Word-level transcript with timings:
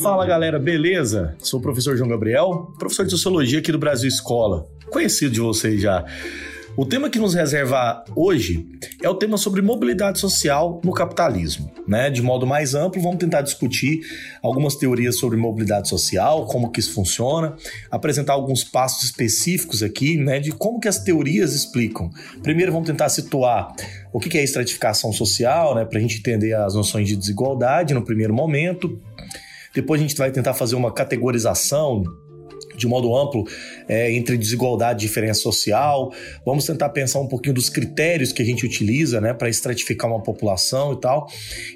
Fala 0.00 0.24
galera, 0.24 0.60
beleza? 0.60 1.34
Sou 1.40 1.58
o 1.58 1.62
professor 1.62 1.96
João 1.96 2.08
Gabriel, 2.08 2.72
professor 2.78 3.04
de 3.04 3.10
Sociologia 3.10 3.58
aqui 3.58 3.72
do 3.72 3.78
Brasil 3.78 4.08
Escola. 4.08 4.68
Conhecido 4.90 5.32
de 5.32 5.40
vocês 5.40 5.80
já. 5.80 6.04
O 6.78 6.84
tema 6.84 7.08
que 7.08 7.18
nos 7.18 7.32
reserva 7.32 8.04
hoje 8.14 8.68
é 9.02 9.08
o 9.08 9.14
tema 9.14 9.38
sobre 9.38 9.62
mobilidade 9.62 10.20
social 10.20 10.78
no 10.84 10.92
capitalismo. 10.92 11.72
Né? 11.88 12.10
De 12.10 12.20
modo 12.20 12.46
mais 12.46 12.74
amplo, 12.74 13.00
vamos 13.00 13.16
tentar 13.16 13.40
discutir 13.40 14.00
algumas 14.42 14.76
teorias 14.76 15.18
sobre 15.18 15.38
mobilidade 15.38 15.88
social, 15.88 16.44
como 16.44 16.70
que 16.70 16.78
isso 16.78 16.92
funciona, 16.92 17.56
apresentar 17.90 18.34
alguns 18.34 18.62
passos 18.62 19.04
específicos 19.04 19.82
aqui, 19.82 20.18
né, 20.18 20.38
de 20.38 20.52
como 20.52 20.78
que 20.78 20.86
as 20.86 20.98
teorias 20.98 21.54
explicam. 21.54 22.10
Primeiro, 22.42 22.72
vamos 22.72 22.86
tentar 22.86 23.08
situar 23.08 23.74
o 24.12 24.20
que 24.20 24.36
é 24.36 24.44
estratificação 24.44 25.12
social, 25.14 25.74
né, 25.74 25.86
para 25.86 25.98
a 25.98 26.02
gente 26.02 26.18
entender 26.18 26.52
as 26.52 26.74
noções 26.74 27.08
de 27.08 27.16
desigualdade 27.16 27.94
no 27.94 28.04
primeiro 28.04 28.34
momento. 28.34 29.00
Depois 29.74 29.98
a 29.98 30.02
gente 30.02 30.16
vai 30.16 30.30
tentar 30.30 30.52
fazer 30.52 30.74
uma 30.74 30.92
categorização 30.92 32.02
de 32.76 32.86
modo 32.86 33.16
amplo 33.16 33.44
é, 33.88 34.12
entre 34.12 34.36
desigualdade 34.36 35.04
e 35.04 35.08
diferença 35.08 35.40
social. 35.40 36.12
Vamos 36.44 36.64
tentar 36.64 36.90
pensar 36.90 37.20
um 37.20 37.28
pouquinho 37.28 37.54
dos 37.54 37.68
critérios 37.68 38.32
que 38.32 38.42
a 38.42 38.44
gente 38.44 38.64
utiliza 38.64 39.20
né, 39.20 39.32
para 39.32 39.48
estratificar 39.48 40.10
uma 40.10 40.22
população 40.22 40.92
e 40.92 41.00
tal. 41.00 41.26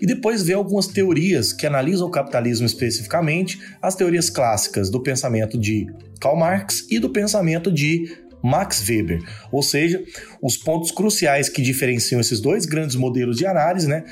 E 0.01 0.07
depois 0.07 0.43
ver 0.43 0.55
algumas 0.55 0.87
teorias 0.87 1.53
que 1.53 1.67
analisam 1.67 2.07
o 2.07 2.11
capitalismo 2.11 2.67
especificamente, 2.67 3.61
as 3.81 3.95
teorias 3.95 4.31
clássicas 4.31 4.91
do 4.91 5.03
pensamento 5.03 5.59
de 5.59 5.87
Karl 6.21 6.37
Marx 6.37 6.87
e 6.91 6.99
do 6.99 7.11
pensamento 7.11 7.73
de 7.73 8.05
Max 8.43 8.83
Weber, 8.89 9.23
ou 9.53 9.63
seja, 9.63 10.03
os 10.43 10.57
pontos 10.57 10.91
cruciais 10.91 11.49
que 11.49 11.63
diferenciam 11.63 12.21
esses 12.21 12.41
dois 12.41 12.65
grandes 12.65 12.97
modelos 12.97 13.37
de 13.37 13.47
análise, 13.47 13.87
né, 13.87 14.05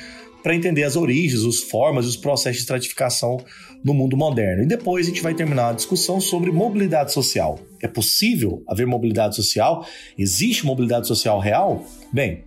para 0.43 0.55
entender 0.55 0.85
as 0.85 0.97
origens, 0.97 1.45
as 1.45 1.61
formas 1.61 2.05
e 2.05 2.09
os 2.09 2.17
processos 2.17 2.59
de 2.59 2.63
estratificação 2.63 3.39
no 3.85 3.95
mundo 3.95 4.17
moderno. 4.17 4.63
E 4.63 4.67
depois 4.67 5.07
a 5.07 5.09
gente 5.09 5.23
vai 5.23 5.35
terminar 5.35 5.71
a 5.71 5.73
discussão 5.73 6.21
sobre 6.21 6.51
mobilidade 6.51 7.13
social. 7.13 7.59
É 7.83 7.89
possível 7.89 8.63
haver 8.69 8.87
mobilidade 8.87 9.37
social? 9.37 9.87
Existe 10.17 10.67
mobilidade 10.67 11.07
social 11.07 11.39
real? 11.39 11.85
Bem, 12.13 12.45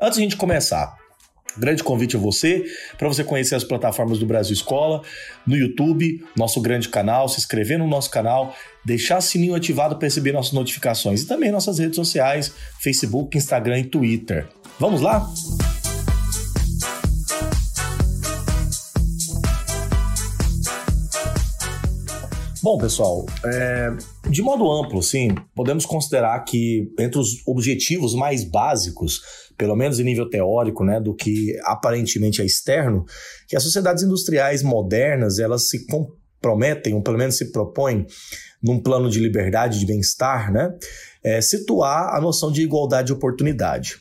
antes 0.00 0.16
de 0.16 0.22
a 0.22 0.24
gente 0.24 0.36
começar, 0.36 0.96
Grande 1.56 1.82
convite 1.82 2.16
a 2.16 2.18
você, 2.18 2.64
para 2.96 3.08
você 3.08 3.22
conhecer 3.22 3.54
as 3.54 3.64
plataformas 3.64 4.18
do 4.18 4.24
Brasil 4.24 4.54
Escola, 4.54 5.02
no 5.46 5.54
YouTube, 5.54 6.24
nosso 6.34 6.60
grande 6.60 6.88
canal, 6.88 7.28
se 7.28 7.38
inscrever 7.38 7.78
no 7.78 7.86
nosso 7.86 8.10
canal, 8.10 8.54
deixar 8.84 9.18
o 9.18 9.22
sininho 9.22 9.54
ativado 9.54 9.96
para 9.96 10.06
receber 10.06 10.32
nossas 10.32 10.52
notificações 10.52 11.22
e 11.22 11.26
também 11.26 11.52
nossas 11.52 11.78
redes 11.78 11.96
sociais, 11.96 12.54
Facebook, 12.80 13.36
Instagram 13.36 13.80
e 13.80 13.84
Twitter. 13.84 14.48
Vamos 14.78 15.02
lá? 15.02 15.28
Bom, 22.62 22.78
pessoal, 22.78 23.26
é, 23.44 23.90
de 24.30 24.40
modo 24.40 24.70
amplo, 24.70 25.02
sim, 25.02 25.34
podemos 25.52 25.84
considerar 25.84 26.38
que 26.44 26.88
entre 26.96 27.18
os 27.18 27.44
objetivos 27.44 28.14
mais 28.14 28.44
básicos, 28.44 29.20
pelo 29.58 29.74
menos 29.74 29.98
em 29.98 30.04
nível 30.04 30.30
teórico, 30.30 30.84
né, 30.84 31.00
do 31.00 31.12
que 31.12 31.58
aparentemente 31.64 32.40
é 32.40 32.44
externo, 32.44 33.04
que 33.48 33.56
as 33.56 33.64
sociedades 33.64 34.04
industriais 34.04 34.62
modernas 34.62 35.40
elas 35.40 35.68
se 35.68 35.84
comprometem, 35.88 36.94
ou 36.94 37.02
pelo 37.02 37.18
menos 37.18 37.36
se 37.36 37.50
propõem, 37.50 38.06
num 38.62 38.80
plano 38.80 39.10
de 39.10 39.18
liberdade, 39.18 39.80
de 39.80 39.86
bem-estar, 39.86 40.52
né, 40.52 40.72
é, 41.24 41.40
situar 41.40 42.14
a 42.14 42.20
noção 42.20 42.52
de 42.52 42.62
igualdade 42.62 43.08
de 43.08 43.12
oportunidade. 43.12 43.96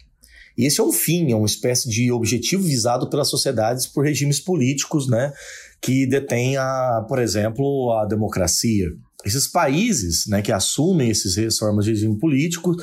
E 0.55 0.67
esse 0.67 0.79
é 0.79 0.83
um 0.83 0.91
fim, 0.91 1.31
é 1.31 1.35
uma 1.35 1.47
espécie 1.47 1.89
de 1.89 2.11
objetivo 2.11 2.61
visado 2.61 3.09
pelas 3.09 3.27
sociedades 3.27 3.87
por 3.87 4.05
regimes 4.05 4.39
políticos, 4.39 5.09
né, 5.09 5.33
que 5.81 6.05
detêm, 6.05 6.57
a, 6.57 7.03
por 7.07 7.19
exemplo, 7.19 7.91
a 7.93 8.05
democracia. 8.05 8.87
Esses 9.25 9.47
países 9.47 10.27
né, 10.27 10.41
que 10.41 10.51
assumem 10.51 11.09
esses 11.09 11.57
formas 11.57 11.85
de 11.85 11.91
regime 11.91 12.17
político, 12.17 12.75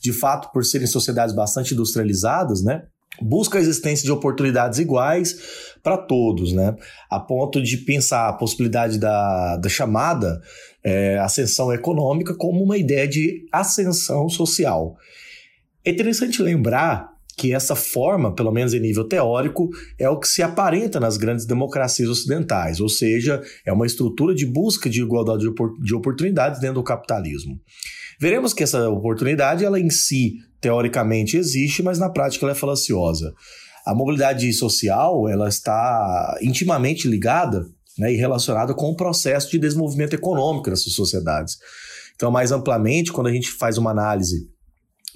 de 0.00 0.12
fato, 0.12 0.50
por 0.52 0.64
serem 0.64 0.86
sociedades 0.86 1.34
bastante 1.34 1.74
industrializadas, 1.74 2.62
né, 2.62 2.82
busca 3.20 3.58
a 3.58 3.60
existência 3.60 4.04
de 4.04 4.12
oportunidades 4.12 4.78
iguais 4.78 5.36
para 5.82 5.96
todos, 5.96 6.52
né? 6.52 6.76
A 7.10 7.18
ponto 7.18 7.62
de 7.62 7.76
pensar 7.78 8.28
a 8.28 8.32
possibilidade 8.32 8.98
da, 8.98 9.56
da 9.56 9.68
chamada 9.68 10.40
é, 10.84 11.18
ascensão 11.18 11.72
econômica 11.72 12.34
como 12.34 12.62
uma 12.62 12.76
ideia 12.76 13.06
de 13.06 13.46
ascensão 13.52 14.28
social. 14.28 14.96
É 15.84 15.90
interessante 15.90 16.42
lembrar 16.42 17.09
que 17.40 17.54
essa 17.54 17.74
forma, 17.74 18.34
pelo 18.34 18.52
menos 18.52 18.74
em 18.74 18.80
nível 18.80 19.08
teórico, 19.08 19.70
é 19.98 20.06
o 20.10 20.18
que 20.18 20.28
se 20.28 20.42
aparenta 20.42 21.00
nas 21.00 21.16
grandes 21.16 21.46
democracias 21.46 22.06
ocidentais, 22.06 22.80
ou 22.80 22.88
seja, 22.88 23.40
é 23.64 23.72
uma 23.72 23.86
estrutura 23.86 24.34
de 24.34 24.44
busca 24.44 24.90
de 24.90 25.00
igualdade 25.00 25.46
de 25.80 25.94
oportunidades 25.94 26.60
dentro 26.60 26.74
do 26.74 26.82
capitalismo. 26.82 27.58
Veremos 28.20 28.52
que 28.52 28.62
essa 28.62 28.90
oportunidade, 28.90 29.64
ela 29.64 29.80
em 29.80 29.88
si, 29.88 30.34
teoricamente 30.60 31.38
existe, 31.38 31.82
mas 31.82 31.98
na 31.98 32.10
prática 32.10 32.44
ela 32.44 32.52
é 32.52 32.54
falaciosa. 32.54 33.32
A 33.86 33.94
mobilidade 33.94 34.52
social, 34.52 35.26
ela 35.26 35.48
está 35.48 36.38
intimamente 36.42 37.08
ligada 37.08 37.66
né, 37.98 38.12
e 38.12 38.16
relacionada 38.16 38.74
com 38.74 38.90
o 38.90 38.96
processo 38.96 39.50
de 39.50 39.58
desenvolvimento 39.58 40.12
econômico 40.12 40.68
dessas 40.68 40.92
sociedades. 40.92 41.56
Então, 42.14 42.30
mais 42.30 42.52
amplamente, 42.52 43.10
quando 43.10 43.28
a 43.28 43.32
gente 43.32 43.50
faz 43.50 43.78
uma 43.78 43.92
análise 43.92 44.46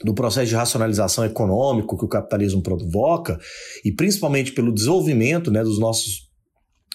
do 0.03 0.15
processo 0.15 0.49
de 0.49 0.55
racionalização 0.55 1.25
econômico 1.25 1.97
que 1.97 2.05
o 2.05 2.09
capitalismo 2.09 2.63
provoca, 2.63 3.39
e 3.85 3.93
principalmente 3.93 4.53
pelo 4.53 4.73
desenvolvimento 4.73 5.51
né, 5.51 5.63
dos 5.63 5.79
nossos 5.79 6.25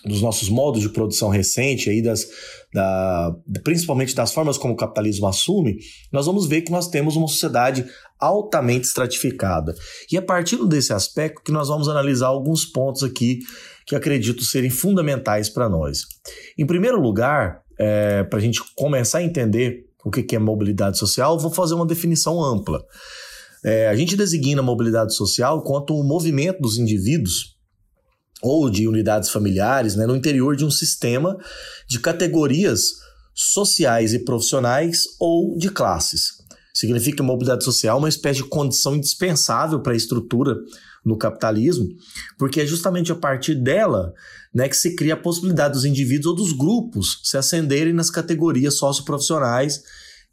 dos 0.05 0.21
nossos 0.21 0.49
modos 0.49 0.81
de 0.81 0.89
produção 0.89 1.29
recente, 1.29 1.89
aí 1.89 2.01
das, 2.01 2.25
da, 2.73 3.35
principalmente 3.63 4.15
das 4.15 4.31
formas 4.31 4.57
como 4.57 4.73
o 4.73 4.77
capitalismo 4.77 5.27
assume, 5.27 5.77
nós 6.11 6.25
vamos 6.25 6.47
ver 6.47 6.61
que 6.61 6.71
nós 6.71 6.87
temos 6.87 7.15
uma 7.15 7.27
sociedade 7.27 7.85
altamente 8.19 8.87
estratificada. 8.87 9.73
E 10.11 10.15
é 10.15 10.19
a 10.19 10.21
partir 10.21 10.57
desse 10.67 10.93
aspecto 10.93 11.41
que 11.43 11.51
nós 11.51 11.67
vamos 11.67 11.89
analisar 11.89 12.27
alguns 12.27 12.65
pontos 12.65 13.03
aqui 13.03 13.39
que 13.85 13.95
acredito 13.95 14.43
serem 14.43 14.69
fundamentais 14.69 15.49
para 15.49 15.67
nós. 15.67 16.03
Em 16.57 16.65
primeiro 16.65 16.99
lugar, 17.01 17.61
é, 17.77 18.23
para 18.23 18.39
a 18.39 18.41
gente 18.41 18.61
começar 18.75 19.19
a 19.19 19.23
entender 19.23 19.88
o 20.09 20.11
que 20.11 20.35
é 20.35 20.39
mobilidade 20.39 20.97
social, 20.97 21.39
vou 21.39 21.51
fazer 21.51 21.75
uma 21.75 21.85
definição 21.85 22.43
ampla. 22.43 22.83
É, 23.63 23.87
a 23.87 23.95
gente 23.95 24.15
designa 24.15 24.61
mobilidade 24.61 25.13
social 25.13 25.63
quanto 25.63 25.93
o 25.93 26.03
movimento 26.03 26.61
dos 26.61 26.77
indivíduos 26.77 27.57
ou 28.41 28.69
de 28.69 28.87
unidades 28.87 29.29
familiares 29.29 29.95
né, 29.95 30.05
no 30.05 30.15
interior 30.15 30.55
de 30.55 30.63
um 30.63 30.71
sistema 30.71 31.37
de 31.87 31.99
categorias 31.99 32.81
sociais 33.33 34.13
e 34.13 34.19
profissionais 34.19 35.03
ou 35.19 35.57
de 35.57 35.69
classes. 35.69 36.38
Significa 36.79 37.17
que 37.17 37.21
a 37.21 37.25
mobilidade 37.25 37.65
social 37.65 37.97
é 37.97 37.99
uma 37.99 38.07
espécie 38.07 38.41
de 38.41 38.47
condição 38.47 38.95
indispensável 38.95 39.81
para 39.81 39.91
a 39.91 39.97
estrutura 39.97 40.55
no 41.05 41.17
capitalismo, 41.17 41.89
porque 42.37 42.61
é 42.61 42.65
justamente 42.65 43.11
a 43.11 43.15
partir 43.15 43.55
dela 43.55 44.13
né, 44.53 44.69
que 44.69 44.77
se 44.77 44.95
cria 44.95 45.15
a 45.15 45.17
possibilidade 45.17 45.73
dos 45.73 45.83
indivíduos 45.83 46.27
ou 46.27 46.35
dos 46.35 46.53
grupos 46.53 47.19
se 47.23 47.35
ascenderem 47.35 47.91
nas 47.91 48.09
categorias 48.09 48.77
socioprofissionais 48.77 49.81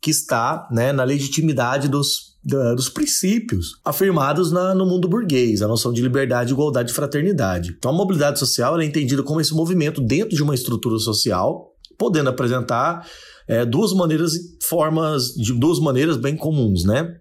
que 0.01 0.09
está 0.09 0.69
né, 0.71 0.93
na 0.93 1.03
legitimidade 1.03 1.89
dos, 1.89 2.37
da, 2.45 2.75
dos 2.75 2.89
princípios 2.89 3.81
afirmados 3.85 4.53
na, 4.53 4.73
no 4.73 4.87
mundo 4.87 5.09
burguês, 5.09 5.63
a 5.63 5.67
noção 5.67 5.93
de 5.93 6.01
liberdade, 6.01 6.53
igualdade 6.53 6.93
e 6.93 6.95
fraternidade. 6.95 7.75
Então, 7.77 7.91
a 7.91 7.95
mobilidade 7.95 8.39
social 8.39 8.79
é 8.79 8.85
entendida 8.85 9.25
como 9.25 9.41
esse 9.41 9.53
movimento 9.53 10.01
dentro 10.01 10.37
de 10.37 10.43
uma 10.45 10.55
estrutura 10.55 10.97
social, 10.99 11.73
podendo 11.99 12.31
apresentar 12.31 13.05
é, 13.49 13.65
duas 13.65 13.93
maneiras, 13.93 14.33
formas 14.69 15.35
de 15.35 15.53
duas 15.53 15.79
maneiras 15.79 16.17
bem 16.17 16.37
comuns, 16.37 16.85
né? 16.85 17.17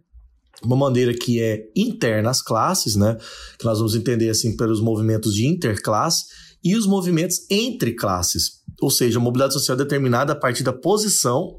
uma 0.63 0.75
maneira 0.75 1.13
que 1.13 1.41
é 1.41 1.63
interna 1.75 2.29
às 2.29 2.41
classes, 2.41 2.95
né? 2.95 3.17
Que 3.59 3.65
nós 3.65 3.77
vamos 3.77 3.95
entender 3.95 4.29
assim 4.29 4.55
pelos 4.55 4.81
movimentos 4.81 5.33
de 5.33 5.45
interclasse 5.45 6.25
e 6.63 6.75
os 6.75 6.87
movimentos 6.87 7.45
entre 7.49 7.93
classes, 7.93 8.63
ou 8.81 8.89
seja, 8.89 9.19
a 9.19 9.21
mobilidade 9.21 9.53
social 9.53 9.75
é 9.75 9.83
determinada 9.83 10.33
a 10.33 10.35
partir 10.35 10.63
da 10.63 10.73
posição 10.73 11.57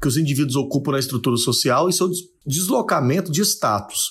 que 0.00 0.06
os 0.06 0.16
indivíduos 0.16 0.56
ocupam 0.56 0.92
na 0.92 0.98
estrutura 0.98 1.36
social 1.36 1.88
e 1.88 1.92
seu 1.92 2.08
deslocamento 2.46 3.32
de 3.32 3.40
status. 3.42 4.10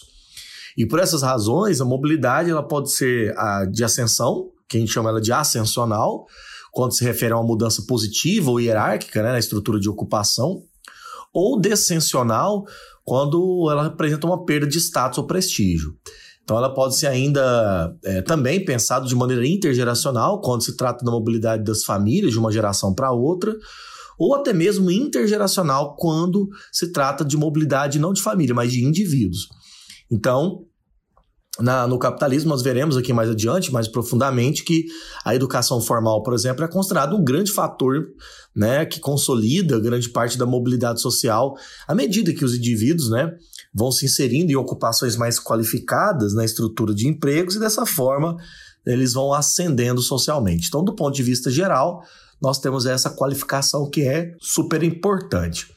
E 0.78 0.86
por 0.86 1.00
essas 1.00 1.22
razões, 1.22 1.80
a 1.80 1.86
mobilidade 1.86 2.50
ela 2.50 2.68
pode 2.68 2.92
ser 2.92 3.34
a 3.38 3.66
de 3.66 3.84
ascensão, 3.84 4.50
que 4.68 4.78
a 4.78 4.80
gente 4.80 4.92
chama 4.92 5.10
ela 5.10 5.22
de 5.22 5.32
ascensional, 5.32 6.26
quando 6.76 6.94
se 6.94 7.06
refere 7.06 7.32
a 7.32 7.38
uma 7.38 7.48
mudança 7.48 7.82
positiva 7.88 8.52
ou 8.52 8.60
hierárquica 8.60 9.24
né, 9.24 9.32
na 9.32 9.40
estrutura 9.40 9.80
de 9.80 9.88
ocupação, 9.88 10.62
ou 11.34 11.58
descensional, 11.58 12.66
quando 13.02 13.70
ela 13.72 13.84
representa 13.84 14.28
uma 14.28 14.44
perda 14.44 14.68
de 14.68 14.78
status 14.78 15.18
ou 15.18 15.26
prestígio. 15.26 15.96
Então, 16.44 16.58
ela 16.58 16.74
pode 16.74 16.98
ser 16.98 17.08
ainda 17.08 17.96
é, 18.04 18.22
também 18.22 18.66
pensada 18.66 19.08
de 19.08 19.16
maneira 19.16 19.48
intergeracional, 19.48 20.42
quando 20.42 20.66
se 20.66 20.76
trata 20.76 21.06
da 21.06 21.12
mobilidade 21.12 21.64
das 21.64 21.86
famílias 21.86 22.34
de 22.34 22.40
uma 22.40 22.52
geração 22.52 22.94
para 22.94 23.10
outra, 23.10 23.56
ou 24.20 24.36
até 24.36 24.52
mesmo 24.52 24.92
intergeracional, 24.92 25.96
quando 25.96 26.50
se 26.74 26.92
trata 26.92 27.24
de 27.24 27.38
mobilidade 27.38 28.00
não 28.00 28.12
de 28.12 28.22
família, 28.22 28.54
mas 28.54 28.74
de 28.74 28.84
indivíduos. 28.84 29.48
Então, 30.12 30.66
na, 31.60 31.88
no 31.88 31.98
capitalismo, 31.98 32.50
nós 32.50 32.62
veremos 32.62 32.98
aqui 32.98 33.14
mais 33.14 33.30
adiante, 33.30 33.72
mais 33.72 33.88
profundamente, 33.88 34.64
que 34.64 34.86
a 35.24 35.34
educação 35.34 35.80
formal, 35.80 36.22
por 36.22 36.34
exemplo, 36.34 36.66
é 36.66 36.68
considerado 36.68 37.16
um 37.16 37.24
grande 37.24 37.52
fator 37.52 38.08
né, 38.56 38.86
que 38.86 39.00
consolida 39.00 39.80
grande 39.80 40.10
parte 40.10 40.38
da 40.38 40.46
mobilidade 40.46 41.02
social 41.02 41.56
à 41.88 41.96
medida 41.96 42.34
que 42.34 42.44
os 42.44 42.56
indivíduos 42.56 43.10
né, 43.10 43.34
vão 43.74 43.92
se 43.92 44.06
inserindo 44.06 44.52
em 44.52 44.56
ocupações 44.56 45.16
mais 45.16 45.40
qualificadas 45.40 46.34
na 46.34 46.44
estrutura 46.44 46.94
de 46.94 47.08
empregos 47.08 47.56
e 47.56 47.60
dessa 47.60 47.86
forma 47.86 48.38
eles 48.86 49.14
vão 49.14 49.34
ascendendo 49.34 50.02
socialmente. 50.02 50.68
Então, 50.68 50.84
do 50.84 50.96
ponto 50.96 51.16
de 51.16 51.24
vista 51.24 51.50
geral, 51.50 52.04
nós 52.42 52.60
temos 52.60 52.86
essa 52.86 53.10
qualificação 53.10 53.90
que 53.90 54.02
é 54.02 54.34
super 54.40 54.84
importante. 54.84 55.68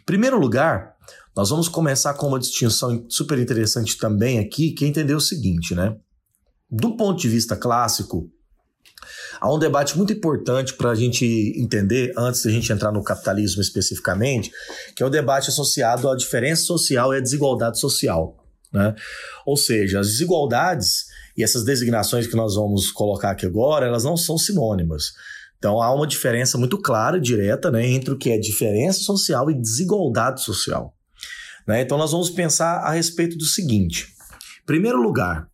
Em 0.00 0.04
primeiro 0.04 0.38
lugar, 0.38 0.97
nós 1.38 1.50
vamos 1.50 1.68
começar 1.68 2.14
com 2.14 2.26
uma 2.26 2.38
distinção 2.40 3.06
super 3.08 3.38
interessante 3.38 3.96
também 3.96 4.40
aqui, 4.40 4.72
que 4.72 4.84
é 4.84 4.88
entender 4.88 5.14
o 5.14 5.20
seguinte, 5.20 5.72
né? 5.72 5.94
Do 6.68 6.96
ponto 6.96 7.20
de 7.20 7.28
vista 7.28 7.54
clássico, 7.54 8.28
há 9.40 9.54
um 9.54 9.56
debate 9.56 9.96
muito 9.96 10.12
importante 10.12 10.74
para 10.74 10.90
a 10.90 10.96
gente 10.96 11.24
entender, 11.56 12.12
antes 12.18 12.42
de 12.42 12.48
a 12.48 12.50
gente 12.50 12.72
entrar 12.72 12.90
no 12.90 13.04
capitalismo 13.04 13.62
especificamente, 13.62 14.50
que 14.96 15.02
é 15.04 15.06
o 15.06 15.08
debate 15.08 15.50
associado 15.50 16.10
à 16.10 16.16
diferença 16.16 16.62
social 16.62 17.14
e 17.14 17.18
à 17.18 17.20
desigualdade 17.20 17.78
social. 17.78 18.36
Né? 18.72 18.96
Ou 19.46 19.56
seja, 19.56 20.00
as 20.00 20.08
desigualdades 20.08 21.04
e 21.36 21.44
essas 21.44 21.64
designações 21.64 22.26
que 22.26 22.34
nós 22.34 22.56
vamos 22.56 22.90
colocar 22.90 23.30
aqui 23.30 23.46
agora, 23.46 23.86
elas 23.86 24.02
não 24.02 24.16
são 24.16 24.36
sinônimas. 24.36 25.12
Então 25.56 25.80
há 25.80 25.94
uma 25.94 26.08
diferença 26.08 26.58
muito 26.58 26.82
clara 26.82 27.16
e 27.16 27.20
direta 27.20 27.70
né, 27.70 27.86
entre 27.86 28.12
o 28.12 28.18
que 28.18 28.32
é 28.32 28.38
diferença 28.38 28.98
social 29.02 29.48
e 29.52 29.54
desigualdade 29.54 30.42
social. 30.42 30.97
Né? 31.68 31.82
Então, 31.82 31.98
nós 31.98 32.12
vamos 32.12 32.30
pensar 32.30 32.78
a 32.78 32.92
respeito 32.92 33.36
do 33.36 33.44
seguinte: 33.44 34.14
em 34.62 34.66
primeiro 34.66 35.00
lugar, 35.00 35.46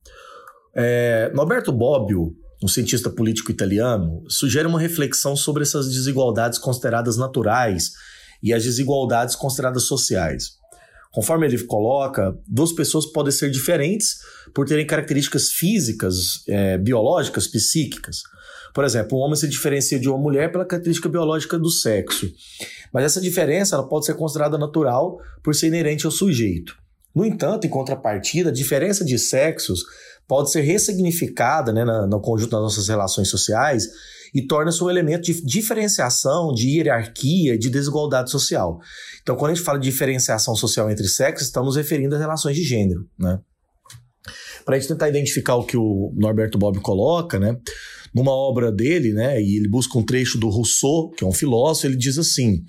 é, 0.75 1.33
Norberto 1.35 1.73
Bobbio, 1.73 2.37
um 2.63 2.69
cientista 2.69 3.11
político 3.11 3.51
italiano, 3.51 4.23
sugere 4.29 4.69
uma 4.69 4.81
reflexão 4.81 5.35
sobre 5.35 5.65
essas 5.65 5.89
desigualdades 5.89 6.59
consideradas 6.59 7.17
naturais 7.17 7.91
e 8.41 8.55
as 8.55 8.63
desigualdades 8.63 9.35
consideradas 9.35 9.83
sociais. 9.83 10.53
Conforme 11.11 11.47
ele 11.47 11.63
coloca, 11.65 12.37
duas 12.47 12.73
pessoas 12.73 13.07
podem 13.07 13.33
ser 13.33 13.51
diferentes 13.51 14.19
por 14.53 14.67
terem 14.67 14.87
características 14.87 15.51
físicas, 15.51 16.43
é, 16.49 16.79
biológicas, 16.79 17.47
psíquicas. 17.47 18.23
Por 18.75 18.85
exemplo, 18.85 19.17
um 19.17 19.21
homem 19.21 19.37
se 19.37 19.49
diferencia 19.49 20.01
de 20.01 20.09
uma 20.09 20.19
mulher 20.19 20.51
pela 20.51 20.67
característica 20.67 21.09
biológica 21.09 21.57
do 21.57 21.71
sexo. 21.71 22.29
Mas 22.93 23.05
essa 23.05 23.21
diferença 23.21 23.77
ela 23.77 23.89
pode 23.89 24.05
ser 24.05 24.15
considerada 24.15 24.59
natural 24.59 25.17
por 25.45 25.55
ser 25.55 25.69
inerente 25.69 26.05
ao 26.05 26.11
sujeito. 26.11 26.77
No 27.15 27.25
entanto, 27.25 27.67
em 27.67 27.71
contrapartida, 27.71 28.51
a 28.51 28.53
diferença 28.53 29.05
de 29.05 29.17
sexos 29.17 29.85
pode 30.27 30.51
ser 30.51 30.63
ressignificada 30.63 31.73
né, 31.73 31.85
no 31.85 32.21
conjunto 32.21 32.51
das 32.51 32.63
nossas 32.63 32.89
relações 32.89 33.29
sociais 33.29 33.87
e 34.35 34.45
torna-se 34.45 34.83
um 34.83 34.91
elemento 34.91 35.23
de 35.23 35.41
diferenciação, 35.47 36.53
de 36.53 36.69
hierarquia, 36.69 37.57
de 37.57 37.71
desigualdade 37.71 38.33
social. 38.33 38.81
Então, 39.23 39.37
quando 39.37 39.53
a 39.53 39.55
gente 39.55 39.65
fala 39.65 39.79
de 39.79 39.89
diferenciação 39.89 40.57
social 40.57 40.91
entre 40.91 41.07
sexos, 41.07 41.47
estamos 41.47 41.77
referindo 41.77 42.17
às 42.17 42.21
relações 42.21 42.57
de 42.57 42.65
gênero. 42.65 43.07
Né? 43.17 43.39
Para 44.65 44.75
a 44.75 44.79
gente 44.79 44.89
tentar 44.89 45.09
identificar 45.09 45.55
o 45.55 45.65
que 45.65 45.77
o 45.77 46.13
Norberto 46.17 46.59
Bob 46.59 46.81
coloca, 46.81 47.39
né? 47.39 47.57
Numa 48.15 48.31
obra 48.31 48.71
dele, 48.71 49.13
né, 49.13 49.43
e 49.43 49.57
ele 49.57 49.69
busca 49.69 49.99
um 49.99 50.05
trecho 50.05 50.39
do 50.39 50.49
Rousseau, 50.49 51.11
que 51.11 51.25
é 51.25 51.27
um 51.27 51.33
filósofo, 51.33 51.89
ele 51.89 51.97
diz 51.97 52.17
assim: 52.17 52.63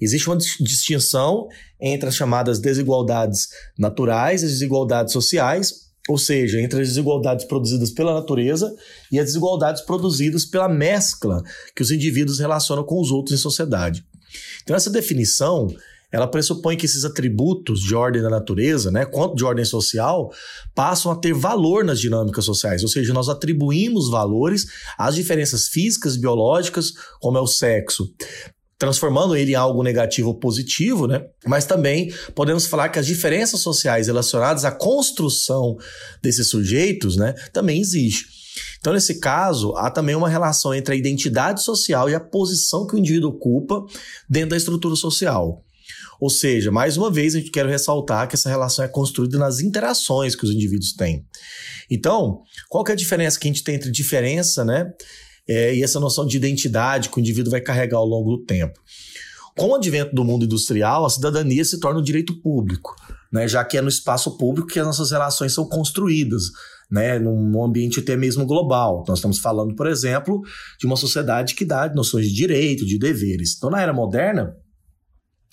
existe 0.00 0.28
uma 0.28 0.36
distinção 0.36 1.46
entre 1.80 2.08
as 2.08 2.16
chamadas 2.16 2.58
desigualdades 2.58 3.48
naturais 3.78 4.42
e 4.42 4.46
as 4.46 4.50
desigualdades 4.52 5.12
sociais, 5.12 5.90
ou 6.08 6.18
seja, 6.18 6.60
entre 6.60 6.80
as 6.80 6.88
desigualdades 6.88 7.44
produzidas 7.44 7.90
pela 7.90 8.14
natureza 8.14 8.74
e 9.12 9.18
as 9.18 9.26
desigualdades 9.26 9.82
produzidas 9.82 10.44
pela 10.44 10.68
mescla 10.68 11.42
que 11.76 11.82
os 11.82 11.90
indivíduos 11.90 12.40
relacionam 12.40 12.82
com 12.82 13.00
os 13.00 13.12
outros 13.12 13.38
em 13.38 13.40
sociedade. 13.40 14.04
Então, 14.62 14.74
essa 14.74 14.90
definição 14.90 15.68
ela 16.12 16.26
pressupõe 16.26 16.76
que 16.76 16.86
esses 16.86 17.04
atributos 17.04 17.80
de 17.80 17.94
ordem 17.94 18.22
da 18.22 18.30
natureza, 18.30 18.90
né, 18.90 19.04
quanto 19.04 19.34
de 19.34 19.44
ordem 19.44 19.64
social, 19.64 20.32
passam 20.74 21.12
a 21.12 21.16
ter 21.16 21.32
valor 21.32 21.84
nas 21.84 22.00
dinâmicas 22.00 22.44
sociais, 22.44 22.82
ou 22.82 22.88
seja, 22.88 23.12
nós 23.12 23.28
atribuímos 23.28 24.10
valores 24.10 24.66
às 24.98 25.14
diferenças 25.14 25.68
físicas, 25.68 26.16
biológicas, 26.16 26.92
como 27.20 27.38
é 27.38 27.40
o 27.40 27.46
sexo, 27.46 28.12
transformando 28.78 29.36
ele 29.36 29.52
em 29.52 29.54
algo 29.54 29.82
negativo 29.82 30.28
ou 30.28 30.34
positivo, 30.34 31.06
né? 31.06 31.22
Mas 31.46 31.66
também 31.66 32.10
podemos 32.34 32.66
falar 32.66 32.88
que 32.88 32.98
as 32.98 33.06
diferenças 33.06 33.60
sociais 33.60 34.06
relacionadas 34.06 34.64
à 34.64 34.72
construção 34.72 35.76
desses 36.22 36.48
sujeitos, 36.48 37.16
né, 37.16 37.34
também 37.52 37.78
existe. 37.78 38.40
Então, 38.78 38.94
nesse 38.94 39.20
caso, 39.20 39.74
há 39.76 39.90
também 39.90 40.14
uma 40.14 40.28
relação 40.28 40.74
entre 40.74 40.94
a 40.94 40.96
identidade 40.96 41.62
social 41.62 42.08
e 42.08 42.14
a 42.14 42.20
posição 42.20 42.86
que 42.86 42.94
o 42.94 42.98
indivíduo 42.98 43.30
ocupa 43.30 43.84
dentro 44.28 44.50
da 44.50 44.56
estrutura 44.56 44.96
social. 44.96 45.62
Ou 46.20 46.28
seja, 46.28 46.70
mais 46.70 46.96
uma 46.98 47.10
vez, 47.10 47.34
a 47.34 47.38
gente 47.38 47.50
quer 47.50 47.64
ressaltar 47.66 48.28
que 48.28 48.34
essa 48.34 48.50
relação 48.50 48.84
é 48.84 48.88
construída 48.88 49.38
nas 49.38 49.60
interações 49.60 50.36
que 50.36 50.44
os 50.44 50.50
indivíduos 50.50 50.92
têm. 50.92 51.24
Então, 51.90 52.42
qual 52.68 52.84
que 52.84 52.92
é 52.92 52.94
a 52.94 52.96
diferença 52.96 53.40
que 53.40 53.48
a 53.48 53.50
gente 53.50 53.64
tem 53.64 53.76
entre 53.76 53.90
diferença, 53.90 54.64
né? 54.64 54.92
É, 55.48 55.74
e 55.74 55.82
essa 55.82 55.98
noção 55.98 56.26
de 56.26 56.36
identidade 56.36 57.08
que 57.08 57.18
o 57.18 57.20
indivíduo 57.20 57.50
vai 57.50 57.60
carregar 57.60 57.98
ao 57.98 58.06
longo 58.06 58.36
do 58.36 58.44
tempo. 58.44 58.78
Com 59.56 59.70
o 59.70 59.74
advento 59.74 60.14
do 60.14 60.24
mundo 60.24 60.44
industrial, 60.44 61.04
a 61.04 61.10
cidadania 61.10 61.64
se 61.64 61.80
torna 61.80 61.98
um 61.98 62.02
direito 62.02 62.40
público, 62.40 62.94
né? 63.32 63.48
já 63.48 63.64
que 63.64 63.76
é 63.76 63.82
no 63.82 63.88
espaço 63.88 64.36
público 64.36 64.68
que 64.68 64.78
as 64.78 64.86
nossas 64.86 65.10
relações 65.10 65.52
são 65.52 65.66
construídas, 65.66 66.44
né? 66.90 67.18
num 67.18 67.64
ambiente 67.64 67.98
até 67.98 68.16
mesmo 68.16 68.46
global. 68.46 69.04
Nós 69.08 69.18
estamos 69.18 69.38
falando, 69.38 69.74
por 69.74 69.88
exemplo, 69.88 70.40
de 70.78 70.86
uma 70.86 70.96
sociedade 70.96 71.54
que 71.54 71.64
dá 71.64 71.92
noções 71.92 72.28
de 72.28 72.34
direito, 72.34 72.86
de 72.86 72.98
deveres. 72.98 73.54
Então, 73.56 73.70
na 73.70 73.82
era 73.82 73.92
moderna, 73.92 74.54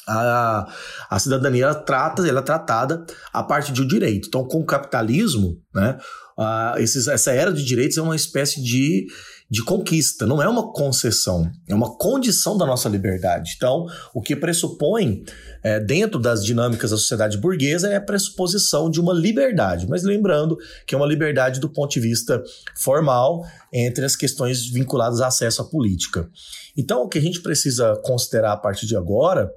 a, 0.08 0.74
a 1.10 1.20
cidadania 1.20 1.66
ela 1.66 1.76
trata, 1.76 2.28
ela 2.28 2.40
é 2.40 2.44
tratada 2.44 3.06
a 3.34 3.44
partir 3.44 3.74
de 3.74 3.82
um 3.82 3.88
direito. 3.88 4.28
Então, 4.28 4.48
com 4.48 4.62
o 4.62 4.66
capitalismo, 4.66 5.58
né, 5.76 5.98
uh, 6.38 6.80
esses, 6.80 7.08
essa 7.08 7.32
era 7.32 7.52
de 7.52 7.64
direitos 7.64 7.98
é 7.98 8.02
uma 8.02 8.16
espécie 8.16 8.64
de, 8.64 9.06
de 9.52 9.62
conquista, 9.64 10.26
não 10.26 10.42
é 10.42 10.48
uma 10.48 10.72
concessão, 10.72 11.52
é 11.68 11.76
uma 11.76 11.98
condição 11.98 12.58
da 12.58 12.66
nossa 12.66 12.88
liberdade. 12.88 13.54
Então, 13.58 13.86
o 14.14 14.22
que 14.22 14.34
pressupõe 14.34 15.24
é, 15.62 15.80
dentro 15.80 16.20
das 16.20 16.44
dinâmicas 16.44 16.92
da 16.92 16.98
sociedade 16.98 17.38
burguesa 17.38 17.90
é 17.90 17.98
a 17.98 18.02
pressuposição 18.02 18.90
de 18.90 19.02
uma 19.02 19.14
liberdade, 19.14 19.88
mas 19.90 20.04
lembrando 20.04 20.58
que 20.86 20.96
é 20.96 20.98
uma 20.98 21.08
liberdade 21.08 21.60
do 21.60 21.70
ponto 21.70 21.92
de 21.92 22.00
vista 22.00 22.42
formal 22.78 23.44
entre 23.74 24.06
as 24.06 24.16
questões 24.16 24.66
vinculadas 24.70 25.20
a 25.20 25.28
acesso 25.28 25.62
à 25.62 25.66
política. 25.66 26.30
Então, 26.78 27.02
o 27.02 27.10
que 27.10 27.18
a 27.18 27.22
gente 27.22 27.42
precisa 27.42 28.00
considerar 28.06 28.54
a 28.54 28.58
partir 28.58 28.86
de 28.86 28.96
agora 28.96 29.52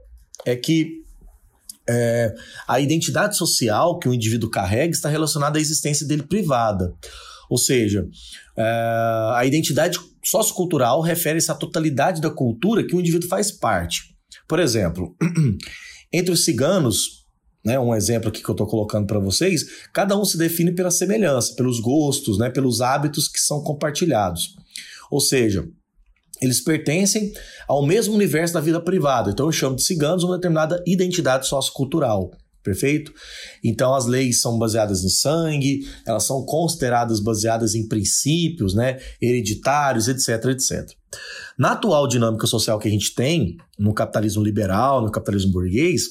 é 0.47 0.57
que 0.57 1.01
é, 1.89 2.35
a 2.69 2.81
identidade 2.81 3.37
social 3.37 3.99
que 3.99 4.09
o 4.09 4.15
indivíduo 4.15 4.51
carrega 4.51 4.93
está 4.93 5.09
relacionada 5.09 5.59
à 5.59 5.61
existência 5.61 6.07
dele 6.07 6.23
privada. 6.23 6.95
Ou 7.49 7.59
seja, 7.59 8.07
é, 8.57 8.63
a 9.35 9.43
identidade 9.45 9.99
sociocultural 10.25 11.01
refere-se 11.01 11.51
à 11.51 11.55
totalidade 11.55 12.21
da 12.21 12.31
cultura 12.31 12.87
que 12.87 12.95
o 12.95 13.01
indivíduo 13.01 13.29
faz 13.29 13.51
parte. 13.51 14.15
Por 14.47 14.61
exemplo, 14.61 15.17
entre 16.13 16.33
os 16.33 16.45
ciganos, 16.45 17.25
né, 17.65 17.79
um 17.79 17.95
exemplo 17.95 18.29
aqui 18.29 18.43
que 18.43 18.49
eu 18.49 18.55
estou 18.55 18.67
colocando 18.67 19.07
para 19.07 19.19
vocês, 19.19 19.65
cada 19.93 20.17
um 20.17 20.25
se 20.25 20.39
define 20.39 20.73
pela 20.73 20.91
semelhança, 20.91 21.55
pelos 21.57 21.81
gostos, 21.81 22.39
né, 22.39 22.51
pelos 22.51 22.81
hábitos 22.81 23.29
que 23.29 23.41
são 23.41 23.63
compartilhados. 23.63 24.55
Ou 25.11 25.21
seja, 25.21 25.67
eles 26.41 26.63
pertencem 26.63 27.33
ao 27.69 27.85
mesmo 27.85 28.15
universo 28.15 28.55
da 28.55 28.61
vida 28.61 28.81
privada. 28.81 29.31
Então 29.31 29.47
eu 29.47 29.53
chamo 29.53 29.77
de 29.77 29.83
ciganos 29.83 30.25
uma 30.25 30.37
determinada 30.37 30.83
identidade 30.87 31.47
sociocultural. 31.47 32.31
Perfeito? 32.63 33.13
Então 33.65 33.95
as 33.95 34.05
leis 34.07 34.43
são 34.43 34.59
baseadas 34.59 35.03
em 35.03 35.09
sangue, 35.09 35.81
elas 36.07 36.25
são 36.25 36.45
consideradas 36.45 37.19
baseadas 37.19 37.75
em 37.75 37.89
princípios, 37.89 38.75
né, 38.75 38.99
hereditários, 39.21 40.09
etc, 40.09 40.45
etc. 40.51 40.91
Na 41.59 41.73
atual 41.73 42.07
dinâmica 42.07 42.47
social 42.47 42.79
que 42.79 42.87
a 42.87 42.91
gente 42.91 43.15
tem, 43.15 43.57
no 43.79 43.95
capitalismo 43.95 44.43
liberal, 44.43 45.01
no 45.01 45.11
capitalismo 45.11 45.53
burguês, 45.53 46.03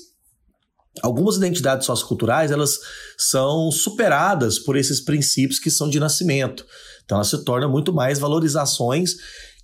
algumas 1.04 1.38
identidades 1.38 1.86
socioculturais 1.86 2.50
elas 2.50 2.80
são 3.16 3.72
superadas 3.72 4.58
por 4.58 4.76
esses 4.76 5.00
princípios 5.00 5.60
que 5.60 5.70
são 5.70 5.88
de 5.88 6.00
nascimento. 6.00 6.66
Então 7.06 7.18
ela 7.18 7.26
se 7.26 7.44
torna 7.44 7.68
muito 7.68 7.94
mais 7.94 8.20
valorizações 8.20 9.16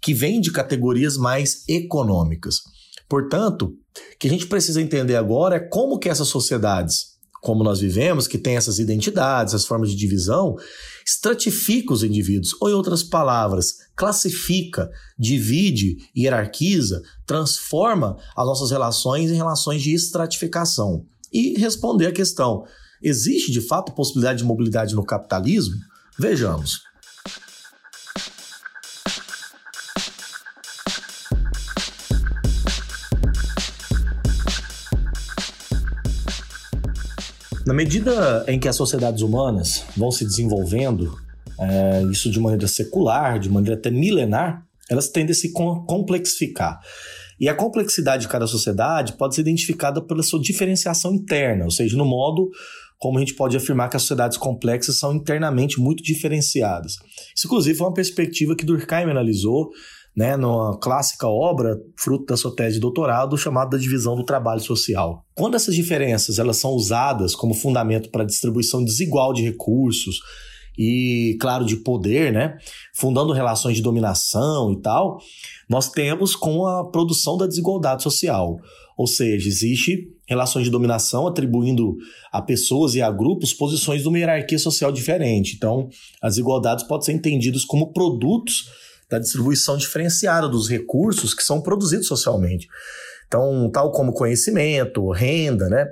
que 0.05 0.13
vem 0.13 0.39
de 0.39 0.51
categorias 0.51 1.17
mais 1.17 1.67
econômicas. 1.67 2.57
Portanto, 3.09 3.73
o 3.73 4.17
que 4.19 4.27
a 4.27 4.29
gente 4.29 4.45
precisa 4.45 4.79
entender 4.79 5.15
agora 5.15 5.55
é 5.55 5.59
como 5.59 5.97
que 5.97 6.07
essas 6.07 6.27
sociedades, 6.27 7.15
como 7.41 7.63
nós 7.63 7.79
vivemos, 7.79 8.27
que 8.27 8.37
tem 8.37 8.55
essas 8.55 8.77
identidades, 8.77 9.55
as 9.55 9.65
formas 9.65 9.89
de 9.89 9.95
divisão, 9.95 10.57
estratifica 11.03 11.91
os 11.91 12.03
indivíduos, 12.03 12.55
ou 12.61 12.69
em 12.69 12.73
outras 12.73 13.01
palavras, 13.01 13.77
classifica, 13.95 14.91
divide, 15.17 15.97
hierarquiza, 16.15 17.01
transforma 17.25 18.15
as 18.37 18.45
nossas 18.45 18.69
relações 18.69 19.31
em 19.31 19.35
relações 19.35 19.81
de 19.81 19.91
estratificação. 19.91 21.03
E 21.33 21.59
responder 21.59 22.05
a 22.05 22.11
questão: 22.11 22.63
Existe 23.01 23.51
de 23.51 23.61
fato 23.61 23.91
possibilidade 23.93 24.37
de 24.37 24.45
mobilidade 24.45 24.93
no 24.93 25.03
capitalismo? 25.03 25.73
Vejamos. 26.19 26.81
Medida 37.75 38.45
em 38.47 38.59
que 38.59 38.67
as 38.67 38.75
sociedades 38.75 39.21
humanas 39.21 39.83
vão 39.95 40.09
se 40.09 40.25
desenvolvendo, 40.25 41.15
é, 41.59 42.03
isso 42.11 42.29
de 42.31 42.39
maneira 42.39 42.67
secular, 42.67 43.39
de 43.39 43.49
maneira 43.49 43.77
até 43.77 43.91
milenar, 43.91 44.65
elas 44.89 45.09
tendem 45.09 45.31
a 45.31 45.35
se 45.35 45.51
complexificar. 45.51 46.79
E 47.39 47.49
a 47.49 47.53
complexidade 47.53 48.23
de 48.23 48.27
cada 48.29 48.47
sociedade 48.47 49.13
pode 49.13 49.35
ser 49.35 49.41
identificada 49.41 50.01
pela 50.01 50.23
sua 50.23 50.39
diferenciação 50.39 51.13
interna, 51.13 51.65
ou 51.65 51.71
seja, 51.71 51.97
no 51.97 52.05
modo 52.05 52.49
como 52.97 53.17
a 53.17 53.19
gente 53.19 53.35
pode 53.35 53.57
afirmar 53.57 53.89
que 53.89 53.97
as 53.97 54.03
sociedades 54.03 54.37
complexas 54.37 54.97
são 54.97 55.13
internamente 55.13 55.79
muito 55.79 56.01
diferenciadas. 56.01 56.93
Isso, 57.35 57.45
inclusive, 57.45 57.77
foi 57.77 57.87
uma 57.87 57.93
perspectiva 57.93 58.55
que 58.55 58.65
Durkheim 58.65 59.09
analisou 59.09 59.69
né, 60.15 60.37
numa 60.37 60.77
clássica 60.77 61.27
obra, 61.27 61.77
fruto 61.97 62.25
da 62.25 62.37
sua 62.37 62.55
tese 62.55 62.75
de 62.75 62.79
doutorado, 62.79 63.37
chamada 63.37 63.77
Divisão 63.77 64.15
do 64.15 64.23
Trabalho 64.23 64.61
Social. 64.61 65.25
Quando 65.35 65.55
essas 65.55 65.75
diferenças 65.75 66.39
elas 66.39 66.57
são 66.57 66.71
usadas 66.71 67.35
como 67.35 67.53
fundamento 67.53 68.09
para 68.09 68.23
a 68.23 68.25
distribuição 68.25 68.83
desigual 68.83 69.33
de 69.33 69.41
recursos 69.41 70.19
e, 70.77 71.37
claro, 71.39 71.65
de 71.65 71.77
poder, 71.77 72.31
né, 72.31 72.57
fundando 72.95 73.33
relações 73.33 73.75
de 73.75 73.81
dominação 73.81 74.71
e 74.71 74.81
tal, 74.81 75.19
nós 75.69 75.89
temos 75.89 76.35
com 76.35 76.65
a 76.65 76.89
produção 76.89 77.37
da 77.37 77.47
desigualdade 77.47 78.01
social. 78.03 78.57
Ou 78.97 79.07
seja, 79.07 79.49
existe 79.49 80.07
relações 80.25 80.63
de 80.63 80.71
dominação 80.71 81.27
atribuindo 81.27 81.97
a 82.31 82.41
pessoas 82.41 82.95
e 82.95 83.01
a 83.01 83.11
grupos 83.11 83.53
posições 83.53 84.01
de 84.01 84.07
uma 84.07 84.17
hierarquia 84.17 84.57
social 84.57 84.91
diferente. 84.91 85.55
Então, 85.55 85.89
as 86.21 86.35
desigualdades 86.35 86.85
podem 86.87 87.05
ser 87.05 87.11
entendidas 87.11 87.65
como 87.65 87.91
produtos 87.91 88.69
da 89.09 89.19
distribuição 89.19 89.77
diferenciada 89.77 90.47
dos 90.47 90.69
recursos 90.69 91.33
que 91.33 91.43
são 91.43 91.61
produzidos 91.61 92.07
socialmente. 92.07 92.67
Então, 93.27 93.69
tal 93.71 93.91
como 93.91 94.13
conhecimento, 94.13 95.09
renda, 95.11 95.69
né? 95.69 95.87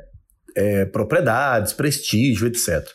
É, 0.55 0.85
propriedades, 0.85 1.73
prestígio, 1.73 2.47
etc. 2.47 2.87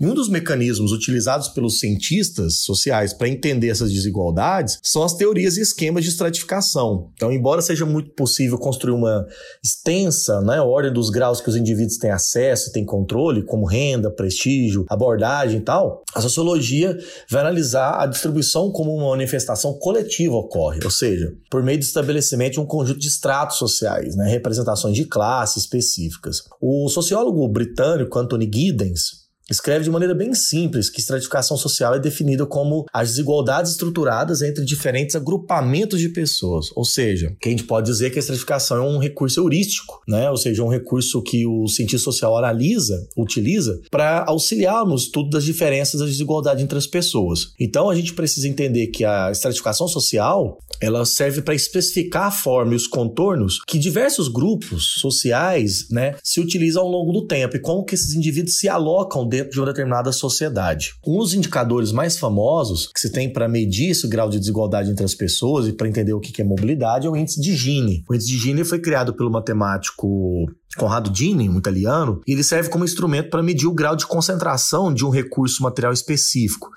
E 0.00 0.06
um 0.06 0.14
dos 0.14 0.28
mecanismos 0.28 0.92
utilizados 0.92 1.48
pelos 1.48 1.78
cientistas 1.78 2.58
sociais 2.60 3.12
para 3.12 3.28
entender 3.28 3.68
essas 3.68 3.92
desigualdades 3.92 4.78
são 4.82 5.02
as 5.02 5.14
teorias 5.14 5.56
e 5.56 5.62
esquemas 5.62 6.04
de 6.04 6.10
estratificação. 6.10 7.10
Então, 7.14 7.32
embora 7.32 7.62
seja 7.62 7.86
muito 7.86 8.10
possível 8.10 8.58
construir 8.58 8.94
uma 8.94 9.26
extensa 9.62 10.40
né, 10.40 10.60
ordem 10.60 10.92
dos 10.92 11.10
graus 11.10 11.40
que 11.40 11.48
os 11.48 11.56
indivíduos 11.56 11.98
têm 11.98 12.10
acesso 12.10 12.72
têm 12.72 12.84
controle, 12.84 13.44
como 13.44 13.66
renda, 13.66 14.10
prestígio, 14.10 14.84
abordagem 14.88 15.58
e 15.60 15.62
tal, 15.62 16.02
a 16.14 16.20
sociologia 16.20 16.96
vai 17.30 17.40
analisar 17.40 18.00
a 18.00 18.06
distribuição 18.06 18.70
como 18.70 18.94
uma 18.94 19.10
manifestação 19.10 19.74
coletiva 19.78 20.34
ocorre, 20.34 20.80
ou 20.84 20.90
seja, 20.90 21.32
por 21.50 21.62
meio 21.62 21.78
do 21.78 21.82
estabelecimento 21.82 22.54
de 22.54 22.60
um 22.60 22.66
conjunto 22.66 22.98
de 22.98 23.08
estratos 23.08 23.58
sociais, 23.58 24.16
né, 24.16 24.28
representações 24.28 24.96
de 24.96 25.04
classes 25.04 25.64
específicas. 25.64 26.42
O 26.60 26.88
sociólogo 26.88 27.46
britânico 27.48 28.18
Anthony 28.18 28.50
Giddens 28.52 29.23
escreve 29.50 29.84
de 29.84 29.90
maneira 29.90 30.14
bem 30.14 30.34
simples 30.34 30.88
que 30.88 31.00
estratificação 31.00 31.56
social 31.56 31.94
é 31.94 31.98
definida 31.98 32.46
como 32.46 32.86
as 32.92 33.10
desigualdades 33.10 33.72
estruturadas 33.72 34.42
entre 34.42 34.64
diferentes 34.64 35.14
agrupamentos 35.14 36.00
de 36.00 36.08
pessoas. 36.08 36.70
Ou 36.74 36.84
seja, 36.84 37.34
que 37.40 37.48
a 37.48 37.50
gente 37.50 37.64
pode 37.64 37.86
dizer 37.86 38.10
que 38.10 38.18
a 38.18 38.20
estratificação 38.20 38.78
é 38.78 38.80
um 38.80 38.98
recurso 38.98 39.40
heurístico, 39.40 40.00
né? 40.08 40.30
Ou 40.30 40.36
seja, 40.36 40.62
um 40.62 40.68
recurso 40.68 41.22
que 41.22 41.46
o 41.46 41.66
cientista 41.68 42.04
social 42.04 42.36
analisa, 42.36 43.06
utiliza 43.16 43.80
para 43.90 44.24
auxiliar 44.26 44.84
no 44.84 44.94
estudo 44.94 45.30
das 45.30 45.44
diferenças 45.44 46.00
das 46.00 46.10
desigualdades 46.10 46.62
entre 46.62 46.78
as 46.78 46.86
pessoas. 46.86 47.52
Então 47.58 47.90
a 47.90 47.94
gente 47.94 48.14
precisa 48.14 48.48
entender 48.48 48.88
que 48.88 49.04
a 49.04 49.30
estratificação 49.30 49.88
social 49.88 50.58
ela 50.80 51.04
serve 51.04 51.42
para 51.42 51.54
especificar 51.54 52.26
a 52.26 52.30
forma 52.30 52.72
e 52.72 52.76
os 52.76 52.86
contornos 52.86 53.60
que 53.66 53.78
diversos 53.78 54.28
grupos 54.28 54.94
sociais, 54.98 55.88
né, 55.90 56.16
se 56.22 56.40
utilizam 56.40 56.82
ao 56.82 56.90
longo 56.90 57.12
do 57.12 57.26
tempo 57.26 57.56
e 57.56 57.60
como 57.60 57.84
que 57.84 57.94
esses 57.94 58.14
indivíduos 58.14 58.58
se 58.58 58.68
alocam 58.68 59.26
dentro 59.34 59.50
de 59.50 59.60
uma 59.60 59.66
determinada 59.66 60.12
sociedade. 60.12 60.94
Um 61.04 61.18
dos 61.18 61.34
indicadores 61.34 61.90
mais 61.90 62.16
famosos 62.16 62.86
que 62.86 63.00
se 63.00 63.10
tem 63.10 63.32
para 63.32 63.48
medir 63.48 63.90
esse 63.90 64.06
grau 64.06 64.28
de 64.28 64.38
desigualdade 64.38 64.90
entre 64.90 65.04
as 65.04 65.14
pessoas 65.14 65.66
e 65.66 65.72
para 65.72 65.88
entender 65.88 66.12
o 66.12 66.20
que 66.20 66.40
é 66.40 66.44
mobilidade 66.44 67.06
é 67.06 67.10
o 67.10 67.16
índice 67.16 67.40
de 67.40 67.54
Gini. 67.56 68.04
O 68.08 68.14
índice 68.14 68.30
de 68.30 68.38
Gini 68.38 68.64
foi 68.64 68.78
criado 68.78 69.12
pelo 69.12 69.30
matemático 69.30 70.46
Conrado 70.76 71.12
Gini, 71.14 71.48
um 71.48 71.58
italiano, 71.58 72.20
e 72.26 72.32
ele 72.32 72.44
serve 72.44 72.68
como 72.68 72.84
instrumento 72.84 73.30
para 73.30 73.42
medir 73.42 73.66
o 73.66 73.74
grau 73.74 73.96
de 73.96 74.06
concentração 74.06 74.92
de 74.92 75.04
um 75.04 75.10
recurso 75.10 75.62
material 75.62 75.92
específico 75.92 76.70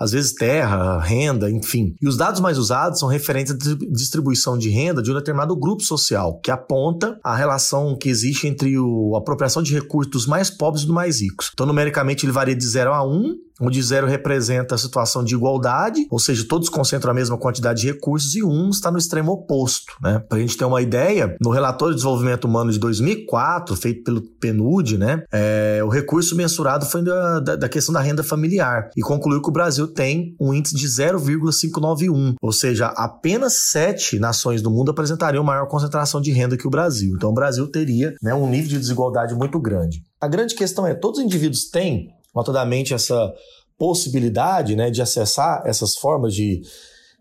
às 0.00 0.12
vezes 0.12 0.32
terra, 0.32 0.98
renda, 0.98 1.50
enfim. 1.50 1.94
E 2.00 2.08
os 2.08 2.16
dados 2.16 2.40
mais 2.40 2.56
usados 2.56 2.98
são 2.98 3.08
referentes 3.08 3.52
à 3.52 3.56
distribuição 3.90 4.56
de 4.56 4.70
renda 4.70 5.02
de 5.02 5.10
um 5.10 5.14
determinado 5.14 5.54
grupo 5.54 5.82
social, 5.82 6.40
que 6.40 6.50
aponta 6.50 7.18
a 7.22 7.36
relação 7.36 7.94
que 7.96 8.08
existe 8.08 8.48
entre 8.48 8.74
a 8.76 9.18
apropriação 9.18 9.62
de 9.62 9.74
recursos 9.74 10.10
dos 10.10 10.26
mais 10.26 10.48
pobres 10.48 10.82
e 10.82 10.86
dos 10.86 10.94
mais 10.94 11.20
ricos. 11.20 11.50
Então, 11.52 11.66
numericamente, 11.66 12.24
ele 12.24 12.32
varia 12.32 12.56
de 12.56 12.66
0 12.66 12.94
a 12.94 13.06
1, 13.06 13.10
um, 13.10 13.36
onde 13.60 13.82
zero 13.82 14.06
representa 14.06 14.74
a 14.74 14.78
situação 14.78 15.22
de 15.22 15.34
igualdade, 15.34 16.06
ou 16.10 16.18
seja, 16.18 16.46
todos 16.48 16.68
concentram 16.68 17.10
a 17.10 17.14
mesma 17.14 17.36
quantidade 17.36 17.82
de 17.82 17.88
recursos, 17.88 18.34
e 18.34 18.42
um 18.42 18.70
está 18.70 18.90
no 18.90 18.98
extremo 18.98 19.32
oposto. 19.32 19.92
Né? 20.00 20.18
Para 20.28 20.38
a 20.38 20.40
gente 20.40 20.56
ter 20.56 20.64
uma 20.64 20.80
ideia, 20.80 21.36
no 21.40 21.50
relatório 21.50 21.94
de 21.94 21.98
desenvolvimento 21.98 22.44
humano 22.44 22.72
de 22.72 22.78
2004, 22.78 23.76
feito 23.76 24.04
pelo 24.04 24.22
PNUD, 24.22 24.98
né, 24.98 25.22
é, 25.32 25.80
o 25.84 25.88
recurso 25.88 26.36
mensurado 26.36 26.86
foi 26.86 27.02
da, 27.02 27.40
da, 27.40 27.56
da, 27.56 27.68
questão 27.68 27.92
da 27.92 28.00
renda 28.00 28.22
familiar, 28.22 28.90
e 28.96 29.02
concluiu 29.02 29.42
que 29.42 29.48
o 29.48 29.52
Brasil 29.52 29.86
tem 29.88 30.34
um 30.40 30.54
índice 30.54 30.74
de 30.74 30.86
0,591, 30.86 32.34
ou 32.40 32.52
seja, 32.52 32.86
apenas 32.96 33.70
sete 33.70 34.18
nações 34.18 34.62
do 34.62 34.70
mundo 34.70 34.90
apresentariam 34.90 35.44
maior 35.44 35.66
concentração 35.66 36.20
de 36.20 36.32
renda 36.32 36.56
que 36.56 36.66
o 36.66 36.70
Brasil. 36.70 37.14
Então, 37.16 37.30
o 37.30 37.34
Brasil 37.34 37.66
teria 37.66 38.14
né, 38.22 38.34
um 38.34 38.48
nível 38.48 38.68
de 38.68 38.78
desigualdade 38.78 39.34
muito 39.34 39.58
grande. 39.60 40.02
A 40.20 40.28
grande 40.28 40.54
questão 40.54 40.86
é: 40.86 40.94
todos 40.94 41.18
os 41.18 41.24
indivíduos 41.24 41.70
têm 41.70 42.08
notadamente 42.34 42.94
essa 42.94 43.32
possibilidade 43.78 44.76
né, 44.76 44.90
de 44.90 45.00
acessar 45.00 45.62
essas 45.64 45.94
formas 45.94 46.34
de, 46.34 46.60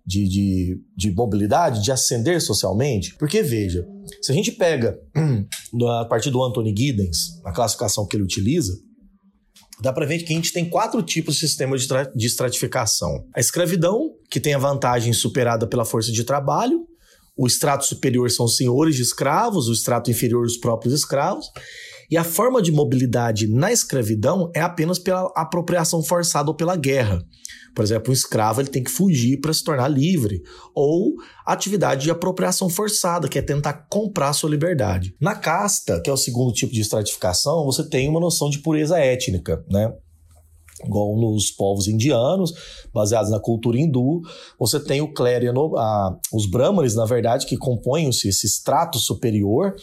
de, 0.06 0.28
de, 0.28 0.82
de, 0.96 1.12
mobilidade, 1.12 1.82
de 1.82 1.92
ascender 1.92 2.42
socialmente. 2.42 3.16
Porque, 3.18 3.42
veja, 3.42 3.86
se 4.22 4.32
a 4.32 4.36
gente 4.36 4.52
pega 4.52 5.00
a 6.02 6.06
partir 6.06 6.30
do 6.30 6.44
Anthony 6.44 6.74
Giddens, 6.78 7.42
a 7.46 7.54
classificação 7.54 8.06
que 8.06 8.18
ele 8.18 8.24
utiliza, 8.24 8.74
dá 9.82 9.94
para 9.94 10.06
ver 10.06 10.20
que 10.20 10.34
a 10.34 10.36
gente 10.36 10.52
tem 10.52 10.70
quatro 10.70 11.02
tipos 11.02 11.36
de 11.36 11.48
sistema 11.48 11.78
de, 11.78 11.88
de 12.16 12.28
estratificação. 12.28 13.24
A 13.34 13.40
escravidão, 13.40 14.12
que 14.30 14.40
tem 14.40 14.54
a 14.54 14.60
vantagem 14.60 15.14
superada 15.14 15.66
pela 15.66 15.86
força 15.86 16.12
de 16.12 16.24
trabalho, 16.24 16.86
o 17.38 17.48
extrato 17.48 17.86
superior 17.86 18.30
são 18.30 18.46
os 18.46 18.58
senhores 18.58 18.98
de 18.98 19.02
escravos, 19.02 19.70
o 19.70 19.74
extrato 19.74 20.12
inferior 20.12 20.46
os 20.46 20.58
próprios 20.58 20.94
escravos, 20.94 21.46
e 22.10 22.18
a 22.18 22.24
forma 22.24 22.62
de 22.62 22.72
mobilidade 22.72 23.48
na 23.48 23.72
escravidão 23.72 24.52
é 24.56 24.62
apenas 24.62 24.98
pela 24.98 25.32
apropriação 25.36 26.04
forçada 26.04 26.50
ou 26.50 26.56
pela 26.56 26.76
guerra. 26.76 27.24
Por 27.76 27.84
exemplo, 27.84 28.10
um 28.10 28.14
escravo 28.14 28.62
ele 28.62 28.70
tem 28.70 28.84
que 28.84 28.92
fugir 28.92 29.40
para 29.40 29.54
se 29.54 29.64
tornar 29.64 29.88
livre, 29.88 30.42
ou 30.74 31.16
atividade 31.46 32.04
de 32.04 32.12
apropriação 32.12 32.70
forçada, 32.70 33.28
que 33.28 33.38
é 33.38 33.42
tentar 33.42 33.86
comprar 33.90 34.34
sua 34.34 34.50
liberdade. 34.50 35.16
Na 35.22 35.36
casta, 35.36 36.02
que 36.02 36.10
é 36.10 36.14
o 36.14 36.18
segundo 36.18 36.52
tipo 36.52 36.74
de 36.74 36.82
estratificação, 36.82 37.64
você 37.66 37.88
tem 37.88 38.10
uma 38.10 38.20
noção 38.20 38.50
de 38.50 38.60
pureza 38.60 38.98
étnica, 38.98 39.64
né? 39.70 39.94
Igual 40.86 41.16
nos 41.18 41.52
povos 41.52 41.88
indianos, 41.88 42.54
baseados 42.94 43.32
na 43.32 43.40
cultura 43.40 43.78
hindu, 43.78 44.22
você 44.58 44.80
tem 44.80 45.02
o 45.02 45.14
clero, 45.14 45.74
os 46.34 46.50
brahmanes, 46.50 46.96
na 46.96 47.06
verdade, 47.06 47.46
que 47.46 47.58
compõem 47.58 48.10
esse, 48.10 48.30
extrato 48.30 48.98
superior, 48.98 49.76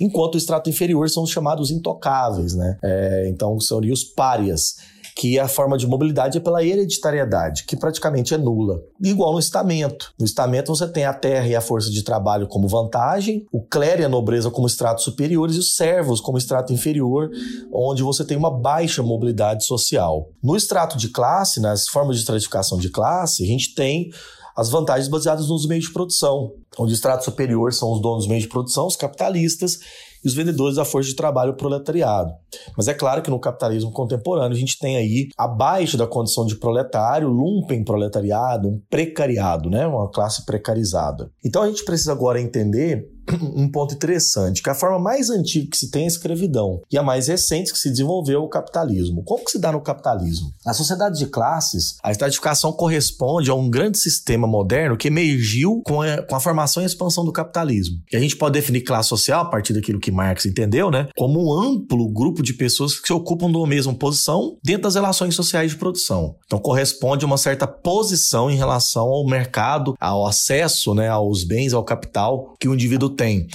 enquanto 0.00 0.34
o 0.34 0.38
extrato 0.38 0.68
inferior 0.68 1.08
são 1.08 1.22
os 1.22 1.30
chamados 1.30 1.70
intocáveis, 1.70 2.54
né? 2.54 2.78
É, 2.82 3.28
então, 3.28 3.58
são 3.60 3.80
os 3.80 4.04
párias 4.04 4.76
que 5.16 5.38
a 5.38 5.48
forma 5.48 5.76
de 5.76 5.86
mobilidade 5.86 6.38
é 6.38 6.40
pela 6.40 6.64
hereditariedade, 6.64 7.64
que 7.64 7.76
praticamente 7.76 8.34
é 8.34 8.38
nula. 8.38 8.80
Igual 9.00 9.32
no 9.32 9.38
estamento. 9.38 10.12
No 10.18 10.24
estamento 10.24 10.74
você 10.74 10.86
tem 10.88 11.04
a 11.04 11.12
terra 11.12 11.46
e 11.46 11.56
a 11.56 11.60
força 11.60 11.90
de 11.90 12.02
trabalho 12.02 12.46
como 12.46 12.68
vantagem, 12.68 13.46
o 13.52 13.62
clero 13.62 14.02
e 14.02 14.04
a 14.04 14.08
nobreza 14.08 14.50
como 14.50 14.66
estratos 14.66 15.04
superiores 15.04 15.56
e 15.56 15.58
os 15.58 15.74
servos 15.74 16.20
como 16.20 16.38
estrato 16.38 16.72
inferior, 16.72 17.30
onde 17.72 18.02
você 18.02 18.24
tem 18.24 18.36
uma 18.36 18.50
baixa 18.50 19.02
mobilidade 19.02 19.64
social. 19.64 20.28
No 20.42 20.56
extrato 20.56 20.96
de 20.96 21.08
classe, 21.08 21.60
nas 21.60 21.88
formas 21.88 22.16
de 22.16 22.22
estratificação 22.22 22.78
de 22.78 22.90
classe, 22.90 23.42
a 23.42 23.46
gente 23.46 23.74
tem 23.74 24.10
as 24.56 24.68
vantagens 24.68 25.08
baseadas 25.08 25.48
nos 25.48 25.66
meios 25.66 25.86
de 25.86 25.92
produção, 25.92 26.52
onde 26.78 26.92
o 26.92 26.94
extrato 26.94 27.24
superior 27.24 27.72
são 27.72 27.92
os 27.92 28.00
donos 28.00 28.18
dos 28.20 28.28
meios 28.28 28.42
de 28.42 28.48
produção, 28.48 28.86
os 28.86 28.96
capitalistas, 28.96 29.78
e 30.24 30.28
os 30.28 30.34
vendedores 30.34 30.76
da 30.76 30.84
força 30.84 31.08
de 31.08 31.16
trabalho, 31.16 31.54
proletariado. 31.54 32.32
Mas 32.76 32.88
é 32.88 32.94
claro 32.94 33.22
que 33.22 33.30
no 33.30 33.38
capitalismo 33.38 33.92
contemporâneo 33.92 34.56
a 34.56 34.58
gente 34.58 34.78
tem 34.78 34.96
aí, 34.96 35.28
abaixo 35.36 35.96
da 35.96 36.06
condição 36.06 36.46
de 36.46 36.56
proletário, 36.56 37.28
lumpen 37.28 37.84
proletariado, 37.84 38.68
um 38.68 38.80
precariado, 38.88 39.70
né? 39.70 39.86
uma 39.86 40.10
classe 40.10 40.44
precarizada. 40.44 41.30
Então 41.44 41.62
a 41.62 41.68
gente 41.68 41.84
precisa 41.84 42.12
agora 42.12 42.40
entender 42.40 43.08
um 43.40 43.70
ponto 43.70 43.94
interessante, 43.94 44.62
que 44.62 44.70
a 44.70 44.74
forma 44.74 44.98
mais 44.98 45.30
antiga 45.30 45.70
que 45.70 45.76
se 45.76 45.90
tem 45.90 46.02
é 46.02 46.04
a 46.04 46.08
escravidão 46.08 46.80
e 46.90 46.98
a 46.98 47.02
mais 47.02 47.28
recente 47.28 47.72
que 47.72 47.78
se 47.78 47.90
desenvolveu 47.90 48.40
é 48.40 48.44
o 48.44 48.48
capitalismo. 48.48 49.22
Como 49.24 49.44
que 49.44 49.50
se 49.50 49.58
dá 49.58 49.72
no 49.72 49.80
capitalismo? 49.80 50.52
Na 50.64 50.72
sociedade 50.72 51.18
de 51.18 51.26
classes, 51.26 51.96
a 52.02 52.10
estratificação 52.10 52.72
corresponde 52.72 53.50
a 53.50 53.54
um 53.54 53.68
grande 53.68 53.98
sistema 53.98 54.46
moderno 54.46 54.96
que 54.96 55.08
emergiu 55.08 55.82
com 55.84 56.02
a, 56.02 56.22
com 56.22 56.34
a 56.34 56.40
formação 56.40 56.82
e 56.82 56.86
expansão 56.86 57.24
do 57.24 57.32
capitalismo. 57.32 57.98
E 58.12 58.16
a 58.16 58.20
gente 58.20 58.36
pode 58.36 58.54
definir 58.54 58.82
classe 58.82 59.08
social, 59.08 59.42
a 59.42 59.50
partir 59.50 59.72
daquilo 59.72 60.00
que 60.00 60.10
Marx 60.10 60.46
entendeu, 60.46 60.90
né, 60.90 61.08
como 61.16 61.44
um 61.44 61.52
amplo 61.52 62.08
grupo 62.08 62.42
de 62.42 62.54
pessoas 62.54 62.98
que 62.98 63.06
se 63.06 63.12
ocupam 63.12 63.46
uma 63.46 63.66
mesma 63.66 63.94
posição 63.94 64.56
dentro 64.62 64.82
das 64.82 64.94
relações 64.94 65.34
sociais 65.34 65.72
de 65.72 65.76
produção. 65.76 66.36
Então 66.46 66.58
corresponde 66.58 67.24
a 67.24 67.26
uma 67.26 67.36
certa 67.36 67.66
posição 67.66 68.50
em 68.50 68.56
relação 68.56 69.08
ao 69.08 69.26
mercado, 69.26 69.94
ao 70.00 70.26
acesso 70.26 70.94
né, 70.94 71.08
aos 71.08 71.44
bens, 71.44 71.72
ao 71.72 71.84
capital 71.84 72.54
que 72.58 72.68
o 72.68 72.74
indivíduo 72.74 73.10
tem 73.20 73.46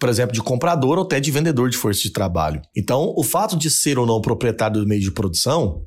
por 0.00 0.08
exemplo, 0.08 0.32
de 0.32 0.40
comprador 0.40 0.96
ou 0.96 1.04
até 1.04 1.18
de 1.18 1.28
vendedor 1.30 1.68
de 1.68 1.76
força 1.76 2.02
de 2.02 2.10
trabalho. 2.10 2.62
Então, 2.76 3.12
o 3.16 3.24
fato 3.24 3.56
de 3.56 3.68
ser 3.68 3.98
ou 3.98 4.06
não 4.06 4.20
proprietário 4.20 4.80
do 4.80 4.86
meio 4.86 5.00
de 5.00 5.10
produção 5.10 5.84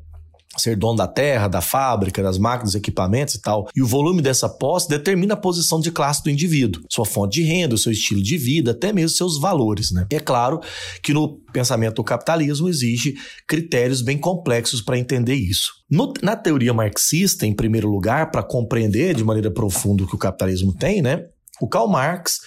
ser 0.57 0.75
dono 0.75 0.97
da 0.97 1.07
terra, 1.07 1.47
da 1.47 1.61
fábrica, 1.61 2.21
das 2.21 2.37
máquinas, 2.37 2.75
equipamentos 2.75 3.35
e 3.35 3.41
tal. 3.41 3.69
E 3.73 3.81
o 3.81 3.87
volume 3.87 4.21
dessa 4.21 4.49
posse 4.49 4.89
determina 4.89 5.33
a 5.33 5.37
posição 5.37 5.79
de 5.79 5.91
classe 5.91 6.21
do 6.23 6.29
indivíduo, 6.29 6.83
sua 6.89 7.05
fonte 7.05 7.39
de 7.39 7.43
renda, 7.43 7.77
seu 7.77 7.91
estilo 7.91 8.21
de 8.21 8.37
vida, 8.37 8.71
até 8.71 8.91
mesmo 8.91 9.15
seus 9.15 9.39
valores, 9.39 9.91
né? 9.91 10.05
E 10.11 10.15
é 10.15 10.19
claro 10.19 10.59
que 11.01 11.13
no 11.13 11.39
pensamento 11.53 11.95
do 11.95 12.03
capitalismo 12.03 12.67
exige 12.67 13.15
critérios 13.47 14.01
bem 14.01 14.17
complexos 14.17 14.81
para 14.81 14.97
entender 14.97 15.35
isso. 15.35 15.71
No, 15.89 16.11
na 16.21 16.35
teoria 16.35 16.73
marxista, 16.73 17.45
em 17.45 17.55
primeiro 17.55 17.89
lugar, 17.89 18.29
para 18.29 18.43
compreender 18.43 19.15
de 19.15 19.23
maneira 19.23 19.49
profunda 19.49 20.03
o 20.03 20.07
que 20.07 20.15
o 20.15 20.19
capitalismo 20.19 20.73
tem, 20.73 21.01
né? 21.01 21.27
O 21.61 21.67
Karl 21.67 21.87
Marx 21.87 22.39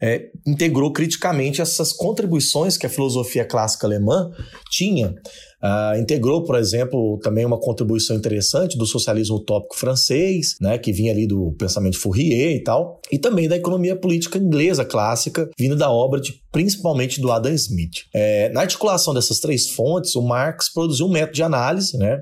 é, 0.00 0.30
integrou 0.46 0.92
criticamente 0.92 1.60
essas 1.60 1.92
contribuições 1.92 2.76
que 2.76 2.86
a 2.86 2.88
filosofia 2.88 3.44
clássica 3.44 3.86
alemã 3.86 4.30
tinha. 4.70 5.14
Uh, 5.62 5.96
integrou, 6.00 6.42
por 6.42 6.56
exemplo, 6.56 7.20
também 7.22 7.44
uma 7.44 7.60
contribuição 7.60 8.16
interessante 8.16 8.76
do 8.76 8.84
socialismo 8.84 9.36
utópico 9.36 9.76
francês, 9.76 10.56
né, 10.60 10.76
que 10.76 10.92
vinha 10.92 11.12
ali 11.12 11.24
do 11.24 11.54
pensamento 11.56 12.00
Fourier 12.00 12.56
e 12.56 12.64
tal, 12.64 13.00
e 13.12 13.16
também 13.16 13.48
da 13.48 13.56
economia 13.56 13.94
política 13.94 14.38
inglesa 14.38 14.84
clássica, 14.84 15.48
vindo 15.56 15.76
da 15.76 15.88
obra 15.88 16.20
de 16.20 16.34
principalmente 16.50 17.20
do 17.20 17.30
Adam 17.30 17.54
Smith. 17.54 17.98
É, 18.12 18.48
na 18.48 18.62
articulação 18.62 19.14
dessas 19.14 19.38
três 19.38 19.68
fontes, 19.70 20.16
o 20.16 20.22
Marx 20.22 20.68
produziu 20.68 21.06
um 21.06 21.12
método 21.12 21.36
de 21.36 21.42
análise, 21.44 21.96
né, 21.96 22.18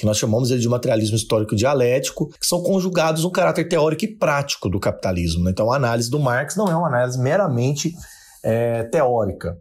que 0.00 0.06
nós 0.06 0.16
chamamos 0.16 0.50
ele 0.50 0.62
de 0.62 0.68
materialismo 0.68 1.14
histórico 1.14 1.54
dialético, 1.54 2.30
que 2.30 2.46
são 2.46 2.62
conjugados 2.62 3.22
no 3.22 3.30
caráter 3.30 3.68
teórico 3.68 4.06
e 4.06 4.16
prático 4.16 4.70
do 4.70 4.80
capitalismo. 4.80 5.44
Né? 5.44 5.50
Então, 5.50 5.70
a 5.70 5.76
análise 5.76 6.10
do 6.10 6.18
Marx 6.18 6.56
não 6.56 6.68
é 6.68 6.74
uma 6.74 6.88
análise 6.88 7.20
meramente 7.20 7.92
é, 8.42 8.84
teórica. 8.84 9.58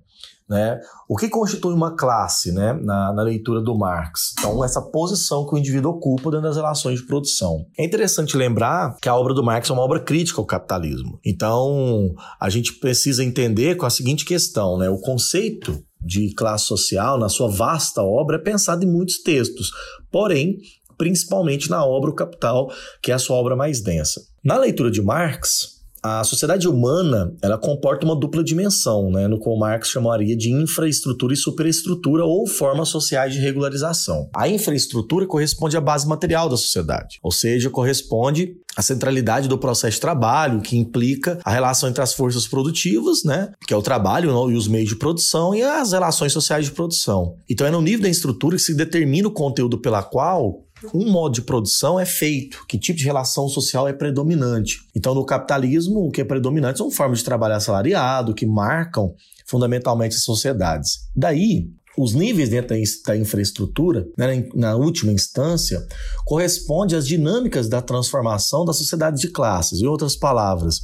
Né? 0.50 0.80
O 1.10 1.18
que 1.18 1.28
constitui 1.28 1.74
uma 1.74 1.94
classe 1.94 2.54
né? 2.54 2.72
na, 2.72 3.12
na, 3.12 3.22
leitura 3.22 3.60
do 3.60 3.78
Marx? 3.78 4.34
Então, 4.40 4.64
essa 4.64 4.82
posição 4.82 5.46
que 5.46 5.56
o 5.56 5.58
indivíduo 5.58 5.92
ocupa 5.92 6.32
dentro 6.32 6.48
das 6.48 6.56
relações 6.56 7.02
de 7.02 7.06
produção. 7.06 7.66
É 7.78 7.84
interessante 7.84 8.38
lembrar 8.38 8.96
que 9.02 9.10
a 9.10 9.16
obra 9.16 9.34
do 9.34 9.44
Marx 9.44 9.70
é 9.70 9.74
uma 9.74 9.84
obra 9.84 10.00
crítica 10.00 10.40
ao 10.40 10.48
capitalismo. 10.48 11.20
Então, 11.26 12.16
a 12.40 12.50
gente 12.50 12.80
precisa 12.80 13.26
entender 13.26 13.76
com 13.76 13.86
a 13.86 13.90
seguinte 13.90 14.24
questão: 14.24 14.78
né? 14.78 14.90
o 14.90 15.02
conceito 15.02 15.84
de 16.02 16.34
classe 16.34 16.66
social, 16.66 17.18
na 17.18 17.30
sua 17.30 17.50
vasta 17.50 18.02
obra, 18.02 18.38
é 18.38 18.40
pensado 18.40 18.84
em 18.84 18.88
muitos 18.88 19.22
textos, 19.22 19.72
porém, 20.12 20.58
principalmente 20.98 21.70
na 21.70 21.86
obra 21.86 22.10
O 22.10 22.16
Capital, 22.16 22.72
que 23.02 23.12
é 23.12 23.16
a 23.16 23.20
sua 23.20 23.38
obra 23.38 23.56
mais 23.56 23.82
densa. 23.82 24.22
Na 24.44 24.58
leitura 24.58 24.92
de 24.92 25.02
Marx, 25.02 25.79
a 26.02 26.24
sociedade 26.24 26.68
humana 26.68 27.34
ela 27.42 27.58
comporta 27.58 28.06
uma 28.06 28.16
dupla 28.16 28.44
dimensão, 28.44 29.12
né, 29.12 29.28
no 29.28 29.40
qual 29.40 29.58
Marx 29.58 29.90
chamaria 29.90 30.36
de 30.36 30.52
infraestrutura 30.52 31.34
e 31.34 31.38
superestrutura 31.38 32.26
ou 32.26 32.48
formas 32.48 32.90
sociais 32.90 33.34
de 33.34 33.40
regularização. 33.40 34.30
A 34.36 34.48
infraestrutura 34.48 35.26
corresponde 35.26 35.78
à 35.78 35.82
base 35.82 36.08
material 36.08 36.50
da 36.50 36.58
sociedade, 36.58 37.20
ou 37.22 37.32
seja, 37.32 37.70
corresponde 37.70 38.56
à 38.76 38.82
centralidade 38.82 39.48
do 39.48 39.58
processo 39.58 39.96
de 39.96 40.02
trabalho, 40.02 40.62
que 40.62 40.78
implica 40.78 41.40
a 41.44 41.52
relação 41.52 41.90
entre 41.90 42.02
as 42.02 42.14
forças 42.14 42.48
produtivas, 42.48 43.24
né, 43.24 43.52
que 43.68 43.74
é 43.74 43.78
o 43.78 43.82
trabalho 43.82 44.30
e 44.50 44.56
os 44.56 44.68
meios 44.68 44.90
de 44.90 44.96
produção, 44.96 45.54
e 45.54 45.62
as 45.62 45.92
relações 45.92 46.32
sociais 46.32 46.66
de 46.66 46.72
produção. 46.72 47.36
Então 47.50 47.68
é 47.68 47.72
no 47.72 47.82
nível 47.82 48.04
da 48.04 48.10
estrutura 48.10 48.56
que 48.56 48.62
se 48.62 48.76
determina 48.76 49.28
o 49.28 49.32
conteúdo 49.32 49.80
pela 49.80 50.04
qual 50.04 50.64
um 50.94 51.10
modo 51.12 51.34
de 51.34 51.42
produção 51.42 52.00
é 52.00 52.06
feito, 52.06 52.66
que 52.68 52.78
tipo 52.78 52.98
de 52.98 53.06
relação 53.06 53.48
social 53.48 53.88
é 53.88 53.94
predominante. 53.94 54.80
Então, 54.96 55.14
no 55.14 55.26
capitalismo, 55.26 56.08
o 56.08 56.12
que 56.12 56.22
é 56.22 56.26
predominante 56.26 56.78
são 56.78 56.92
formas 56.92 57.20
de 57.20 57.26
trabalho 57.26 57.56
assalariado, 57.56 58.34
que 58.34 58.46
marcam 58.46 59.14
fundamentalmente 59.46 60.16
as 60.16 60.24
sociedades. 60.24 61.00
Daí, 61.16 61.70
os 61.98 62.14
níveis 62.14 62.50
dentro 62.50 62.76
da 63.06 63.18
infraestrutura, 63.18 64.08
né, 64.18 64.48
na 64.56 64.76
última 64.76 65.12
instância, 65.12 65.86
correspondem 66.26 66.98
às 66.98 67.06
dinâmicas 67.06 67.68
da 67.68 67.82
transformação 67.82 68.64
da 68.64 68.72
sociedade 68.72 69.20
de 69.20 69.28
classes. 69.30 69.82
Em 69.82 69.88
outras 69.88 70.16
palavras, 70.16 70.80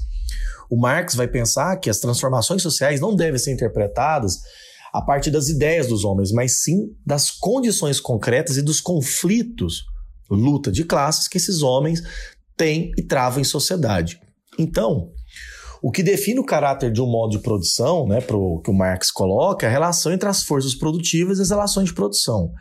o 0.69 0.75
Marx 0.75 1.15
vai 1.15 1.27
pensar 1.27 1.77
que 1.77 1.89
as 1.89 1.99
transformações 1.99 2.62
sociais 2.62 2.99
não 2.99 3.15
devem 3.15 3.39
ser 3.39 3.53
interpretadas 3.53 4.39
a 4.95 5.01
partir 5.01 5.29
das 5.29 5.49
ideias 5.49 5.88
dos 5.88 6.05
homens, 6.05 6.31
mas 6.31 6.63
sim 6.63 6.95
das 7.05 7.29
condições 7.29 7.99
concretas 7.99 8.55
e 8.55 8.62
dos 8.62 8.79
conflitos, 8.79 9.84
luta 10.29 10.71
de 10.71 10.86
classes 10.86 11.27
que 11.27 11.38
esses 11.38 11.62
homens 11.62 12.01
têm 12.55 12.91
e 12.97 13.03
travam 13.03 13.41
em 13.41 13.43
sociedade. 13.43 14.21
Então, 14.58 15.12
o 15.81 15.91
que 15.91 16.01
define 16.01 16.39
o 16.39 16.45
caráter 16.45 16.93
de 16.93 17.01
um 17.01 17.08
modo 17.08 17.31
de 17.31 17.39
produção, 17.39 18.08
né, 18.08 18.21
pro, 18.21 18.62
que 18.63 18.71
o 18.71 18.73
Marx 18.73 19.12
coloca, 19.12 19.65
é 19.65 19.69
a 19.69 19.71
relação 19.71 20.13
entre 20.13 20.29
as 20.29 20.43
forças 20.43 20.73
produtivas 20.73 21.39
e 21.39 21.41
as 21.41 21.49
relações 21.49 21.89
de 21.89 21.93
produção. 21.93 22.53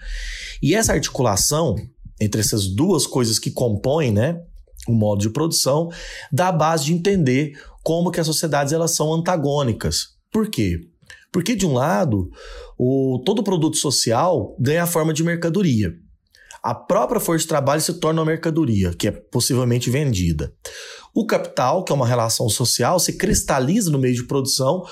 E 0.61 0.75
essa 0.75 0.93
articulação 0.93 1.77
entre 2.21 2.41
essas 2.41 2.67
duas 2.67 3.07
coisas 3.07 3.39
que 3.39 3.53
compõem 3.53 4.13
né, 4.13 4.41
o 4.89 4.93
modo 4.93 5.21
de 5.21 5.31
produção 5.31 5.89
dá 6.33 6.49
a 6.49 6.53
base 6.53 6.87
de 6.87 6.95
entender 6.95 7.53
como 7.85 8.11
que 8.11 8.19
as 8.19 8.27
sociedades 8.27 8.73
elas 8.73 8.97
são 8.97 9.13
antagônicas. 9.15 10.09
Por 10.33 10.51
quê? 10.51 10.81
Porque, 11.35 11.57
de 11.57 11.67
um 11.67 11.73
lado, 11.73 12.31
o, 12.79 13.21
todo 13.27 13.43
produto 13.43 13.77
social 13.77 14.55
ganha 14.57 14.85
a 14.85 14.87
forma 14.87 15.13
de 15.13 15.25
mercadoria. 15.25 15.93
A 16.63 16.73
própria 16.73 17.21
força 17.21 17.43
de 17.43 17.49
trabalho 17.49 17.81
se 17.81 17.95
torna 17.95 18.21
uma 18.21 18.31
mercadoria, 18.31 18.95
que 18.95 19.09
é 19.09 19.11
possivelmente 19.11 19.91
vendida. 19.91 20.55
O 21.13 21.27
capital, 21.27 21.83
que 21.83 21.91
é 21.91 21.95
uma 21.95 22.07
relação 22.07 22.49
social, 22.49 23.01
se 23.01 23.15
cristaliza 23.15 23.91
no 23.91 23.99
meio 23.99 24.15
de 24.15 24.29
produção, 24.29 24.85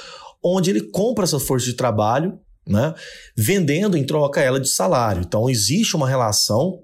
onde 0.43 0.69
ele 0.69 0.81
compra 0.81 1.23
essa 1.23 1.39
força 1.39 1.67
de 1.67 1.75
trabalho, 1.75 2.37
né, 2.67 2.93
vendendo 3.37 3.97
em 3.97 4.05
troca 4.05 4.41
ela 4.41 4.59
de 4.59 4.69
salário. 4.69 5.23
Então, 5.25 5.49
existe 5.49 5.95
uma 5.95 6.09
relação 6.09 6.83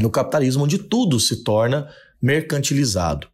no 0.00 0.10
capitalismo 0.10 0.64
onde 0.64 0.76
tudo 0.76 1.20
se 1.20 1.44
torna 1.44 1.88
mercantilizado. 2.20 3.28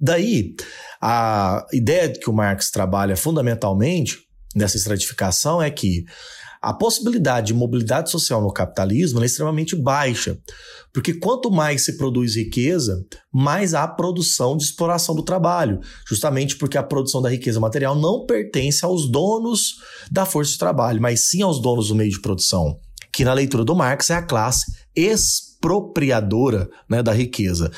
Daí, 0.00 0.54
a 0.98 1.66
ideia 1.74 2.08
que 2.08 2.30
o 2.30 2.32
Marx 2.32 2.70
trabalha 2.70 3.18
fundamentalmente 3.18 4.23
dessa 4.54 4.76
estratificação 4.76 5.60
é 5.60 5.70
que 5.70 6.04
a 6.64 6.72
possibilidade 6.72 7.48
de 7.48 7.54
mobilidade 7.54 8.10
social 8.10 8.40
no 8.40 8.50
capitalismo 8.50 9.22
é 9.22 9.26
extremamente 9.26 9.76
baixa, 9.76 10.38
porque 10.94 11.12
quanto 11.12 11.50
mais 11.50 11.84
se 11.84 11.98
produz 11.98 12.36
riqueza, 12.36 13.04
mais 13.30 13.74
há 13.74 13.86
produção 13.86 14.56
de 14.56 14.64
exploração 14.64 15.14
do 15.14 15.22
trabalho, 15.22 15.78
justamente 16.08 16.56
porque 16.56 16.78
a 16.78 16.82
produção 16.82 17.20
da 17.20 17.28
riqueza 17.28 17.60
material 17.60 17.94
não 17.94 18.24
pertence 18.24 18.82
aos 18.82 19.06
donos 19.10 19.74
da 20.10 20.24
força 20.24 20.52
de 20.52 20.58
trabalho, 20.58 21.02
mas 21.02 21.28
sim 21.28 21.42
aos 21.42 21.60
donos 21.60 21.88
do 21.88 21.94
meio 21.94 22.10
de 22.10 22.22
produção, 22.22 22.78
que 23.12 23.26
na 23.26 23.34
leitura 23.34 23.62
do 23.62 23.74
Marx 23.74 24.08
é 24.08 24.14
a 24.14 24.22
classe 24.22 24.64
expropriadora 24.96 26.70
né, 26.88 27.02
da 27.02 27.12
riqueza. 27.12 27.70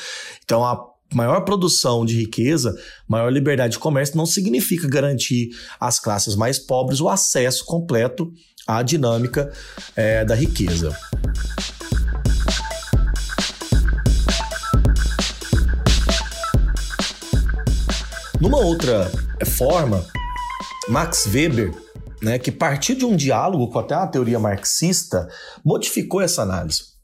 Então, 0.45 0.63
a 0.63 0.79
maior 1.13 1.41
produção 1.41 2.05
de 2.05 2.15
riqueza, 2.15 2.75
maior 3.07 3.31
liberdade 3.31 3.73
de 3.73 3.79
comércio 3.79 4.17
não 4.17 4.25
significa 4.25 4.87
garantir 4.87 5.49
às 5.79 5.99
classes 5.99 6.35
mais 6.35 6.59
pobres 6.59 6.99
o 6.99 7.09
acesso 7.09 7.65
completo 7.65 8.31
à 8.65 8.81
dinâmica 8.81 9.51
é, 9.95 10.25
da 10.25 10.35
riqueza. 10.35 10.95
Numa 18.39 18.59
outra 18.59 19.09
forma, 19.57 20.05
Max 20.89 21.25
Weber, 21.25 21.73
né, 22.21 22.37
que 22.37 22.51
partiu 22.51 22.95
de 22.95 23.05
um 23.05 23.15
diálogo 23.15 23.69
com 23.69 23.79
até 23.79 23.95
a 23.95 24.05
teoria 24.05 24.39
marxista, 24.39 25.27
modificou 25.65 26.21
essa 26.21 26.43
análise. 26.43 26.96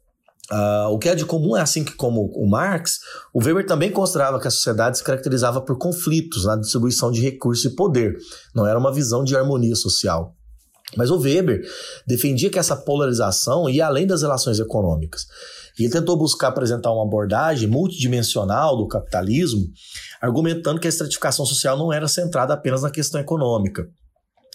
Uh, 0.51 0.89
o 0.89 0.99
que 0.99 1.07
é 1.07 1.15
de 1.15 1.25
comum 1.25 1.55
é 1.55 1.61
assim 1.61 1.83
que, 1.83 1.93
como 1.93 2.25
o 2.35 2.45
Marx, 2.47 2.99
o 3.33 3.41
Weber 3.41 3.65
também 3.65 3.89
considerava 3.89 4.39
que 4.39 4.47
a 4.47 4.51
sociedade 4.51 4.97
se 4.97 5.03
caracterizava 5.03 5.61
por 5.61 5.77
conflitos 5.77 6.45
na 6.45 6.57
distribuição 6.57 7.11
de 7.11 7.21
recursos 7.21 7.65
e 7.65 7.75
poder. 7.75 8.17
Não 8.53 8.67
era 8.67 8.77
uma 8.77 8.93
visão 8.93 9.23
de 9.23 9.35
harmonia 9.35 9.75
social. 9.75 10.35
Mas 10.97 11.09
o 11.09 11.17
Weber 11.17 11.61
defendia 12.05 12.49
que 12.49 12.59
essa 12.59 12.75
polarização 12.75 13.69
ia 13.69 13.87
além 13.87 14.05
das 14.05 14.21
relações 14.21 14.59
econômicas. 14.59 15.25
E 15.79 15.83
ele 15.83 15.93
tentou 15.93 16.15
buscar 16.15 16.49
apresentar 16.49 16.91
uma 16.91 17.03
abordagem 17.03 17.67
multidimensional 17.67 18.77
do 18.77 18.87
capitalismo, 18.87 19.65
argumentando 20.21 20.79
que 20.79 20.87
a 20.87 20.89
estratificação 20.89 21.45
social 21.45 21.77
não 21.77 21.91
era 21.91 22.07
centrada 22.07 22.53
apenas 22.53 22.83
na 22.83 22.91
questão 22.91 23.19
econômica, 23.19 23.89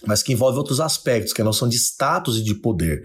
mas 0.05 0.23
que 0.23 0.33
envolve 0.33 0.57
outros 0.57 0.79
aspectos, 0.79 1.33
que 1.33 1.41
é 1.41 1.43
a 1.43 1.45
noção 1.45 1.67
de 1.67 1.75
status 1.75 2.37
e 2.37 2.43
de 2.43 2.55
poder. 2.55 3.03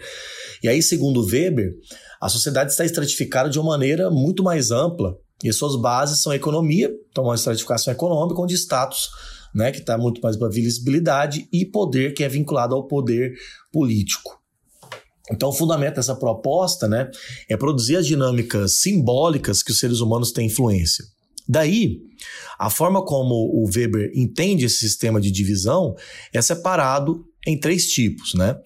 E 0.63 0.69
aí, 0.69 0.83
segundo 0.83 1.25
Weber, 1.25 1.73
a 2.21 2.29
sociedade 2.29 2.71
está 2.71 2.85
estratificada 2.85 3.51
de 3.51 3.59
uma 3.59 3.71
maneira 3.71 4.11
muito 4.11 4.43
mais 4.43 4.71
ampla 4.71 5.17
e 5.43 5.53
suas 5.53 5.77
bases 5.77 6.23
são 6.23 6.33
a 6.33 6.37
economia, 6.37 6.91
então 7.11 7.25
uma 7.25 7.35
estratificação 7.35 7.93
econômica, 7.93 8.41
onde 8.41 8.55
status, 8.55 9.11
né, 9.55 9.71
que 9.73 9.81
está 9.81 9.99
muito 9.99 10.21
mais 10.21 10.37
para 10.37 10.49
visibilidade, 10.49 11.49
e 11.53 11.67
poder, 11.67 12.15
que 12.15 12.25
é 12.25 12.29
vinculado 12.29 12.75
ao 12.75 12.87
poder 12.87 13.35
político. 13.73 14.41
Então, 15.31 15.49
o 15.49 15.53
fundamento 15.53 15.97
dessa 15.97 16.15
proposta 16.15 16.87
né, 16.87 17.11
é 17.49 17.57
produzir 17.57 17.97
as 17.97 18.07
dinâmicas 18.07 18.79
simbólicas 18.79 19.63
que 19.63 19.73
os 19.73 19.79
seres 19.79 20.01
humanos 20.01 20.33
têm 20.33 20.47
influência. 20.47 21.05
Daí, 21.49 22.01
a 22.59 22.71
forma 22.71 23.05
como 23.05 23.35
o 23.35 23.67
Weber 23.67 24.11
entende 24.15 24.65
esse 24.65 24.79
sistema 24.79 25.21
de 25.21 25.31
divisão 25.31 25.95
é 26.33 26.41
separado 26.41 27.25
em 27.47 27.59
três 27.59 27.87
tipos, 27.89 28.35
né? 28.35 28.57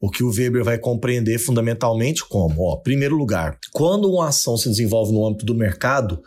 O 0.00 0.10
que 0.10 0.24
o 0.24 0.30
Weber 0.30 0.64
vai 0.64 0.78
compreender 0.78 1.38
fundamentalmente 1.38 2.26
como, 2.26 2.62
ó, 2.62 2.76
primeiro 2.76 3.16
lugar, 3.16 3.58
quando 3.72 4.10
uma 4.10 4.28
ação 4.28 4.56
se 4.56 4.68
desenvolve 4.68 5.12
no 5.12 5.24
âmbito 5.26 5.44
do 5.44 5.54
mercado, 5.54 6.20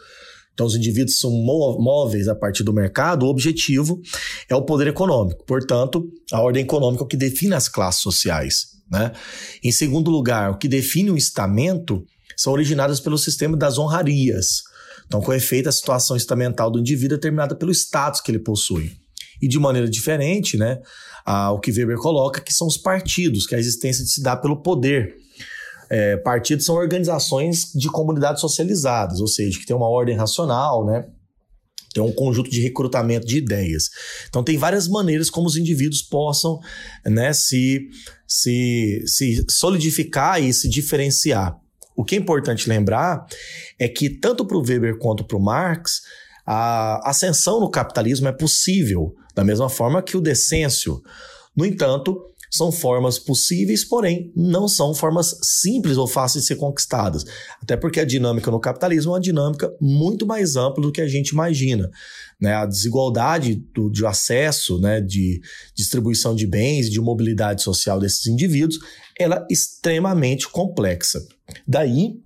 então 0.54 0.66
os 0.66 0.76
indivíduos 0.76 1.20
são 1.20 1.30
móveis 1.32 2.30
a 2.30 2.36
partir 2.36 2.64
do 2.64 2.72
mercado, 2.72 3.26
o 3.26 3.30
objetivo 3.30 4.02
é 4.50 4.56
o 4.56 4.62
poder 4.62 4.88
econômico. 4.88 5.44
Portanto, 5.46 6.10
a 6.32 6.42
ordem 6.42 6.64
econômica 6.64 7.04
é 7.04 7.06
o 7.06 7.08
que 7.08 7.18
define 7.18 7.54
as 7.54 7.68
classes 7.68 8.02
sociais. 8.02 8.68
Né? 8.90 9.12
Em 9.62 9.72
segundo 9.72 10.10
lugar, 10.10 10.52
o 10.52 10.58
que 10.58 10.70
define 10.70 11.12
o 11.12 11.18
estamento 11.18 12.06
são 12.38 12.54
originadas 12.54 13.02
pelo 13.02 13.18
sistema 13.18 13.58
das 13.58 13.78
honrarias. 13.78 14.64
Então, 15.08 15.22
com 15.22 15.34
efeito, 15.34 15.70
a 15.70 15.72
situação 15.72 16.16
estamental 16.16 16.70
do 16.72 16.80
indivíduo 16.80 17.16
é 17.16 17.18
determinada 17.18 17.56
pelo 17.56 17.72
status 17.72 18.22
que 18.22 18.32
ele 18.32 18.40
possui. 18.40 18.92
E 19.42 19.48
de 19.48 19.60
maneira 19.60 19.90
diferente, 19.90 20.58
né, 20.58 20.82
a, 21.26 21.52
o 21.52 21.60
que 21.60 21.72
Weber 21.72 21.98
coloca, 21.98 22.42
que 22.42 22.54
são 22.54 22.68
os 22.68 22.78
partidos, 22.78 23.46
que 23.46 23.56
a 23.56 23.60
existência 23.60 24.06
se 24.06 24.22
dá 24.22 24.36
pelo 24.36 24.62
poder. 24.62 25.16
É, 25.90 26.18
partidos 26.18 26.66
são 26.66 26.76
organizações 26.76 27.72
de 27.74 27.90
comunidades 27.90 28.42
socializadas, 28.42 29.20
ou 29.20 29.28
seja, 29.28 29.60
que 29.60 29.66
tem 29.66 29.76
uma 29.76 29.88
ordem 29.88 30.16
racional, 30.16 30.86
né, 30.86 31.06
tem 31.96 32.04
um 32.04 32.12
conjunto 32.12 32.50
de 32.50 32.60
recrutamento 32.60 33.26
de 33.26 33.38
ideias. 33.38 33.90
Então 34.28 34.44
tem 34.44 34.58
várias 34.58 34.88
maneiras 34.88 35.30
como 35.30 35.48
os 35.48 35.56
indivíduos 35.56 36.02
possam 36.02 36.60
né, 37.06 37.32
se, 37.32 37.88
se, 38.28 39.02
se 39.08 39.46
solidificar 39.50 40.44
e 40.44 40.54
se 40.54 40.68
diferenciar. 40.68 41.58
O 41.96 42.04
que 42.04 42.16
é 42.16 42.18
importante 42.18 42.68
lembrar 42.68 43.26
é 43.80 43.88
que 43.88 44.10
tanto 44.10 44.46
para 44.46 44.58
o 44.58 44.62
Weber 44.62 44.98
quanto 44.98 45.24
para 45.24 45.38
o 45.38 45.42
Marx, 45.42 46.02
a 46.46 47.10
ascensão 47.10 47.60
no 47.60 47.70
capitalismo 47.70 48.28
é 48.28 48.32
possível, 48.32 49.16
da 49.34 49.44
mesma 49.44 49.70
forma 49.70 50.04
que 50.04 50.18
o 50.18 50.22
descenso. 50.22 51.02
No 51.56 51.66
entanto, 51.66 52.22
são 52.56 52.72
formas 52.72 53.20
possíveis, 53.20 53.84
porém 53.84 54.32
não 54.36 54.68
são 54.68 54.94
formas 54.94 55.38
simples 55.42 55.98
ou 55.98 56.08
fáceis 56.08 56.44
de 56.44 56.48
ser 56.48 56.56
conquistadas. 56.56 57.26
Até 57.62 57.76
porque 57.76 58.00
a 58.00 58.06
dinâmica 58.06 58.52
no 58.52 58.60
capitalismo 58.60 59.12
é 59.12 59.16
uma 59.16 59.22
dinâmica 59.22 59.72
muito 59.80 60.26
mais 60.26 60.56
ampla 60.56 60.82
do 60.82 60.92
que 60.92 61.02
a 61.02 61.08
gente 61.08 61.30
imagina. 61.30 61.90
Né? 62.40 62.54
A 62.54 62.66
desigualdade 62.66 63.56
do, 63.74 63.90
de 63.90 64.06
acesso, 64.06 64.80
né, 64.80 65.02
de 65.02 65.42
distribuição 65.76 66.36
de 66.36 66.46
bens, 66.46 66.90
de 66.90 67.00
mobilidade 67.00 67.62
social 67.62 68.00
desses 68.00 68.26
indivíduos, 68.28 68.80
ela 69.18 69.38
é 69.38 69.54
extremamente 69.54 70.48
complexa. 70.50 71.26
Daí 71.68 72.26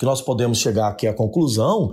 que 0.00 0.06
nós 0.06 0.22
podemos 0.22 0.58
chegar 0.58 0.88
aqui 0.88 1.06
à 1.06 1.12
conclusão 1.12 1.90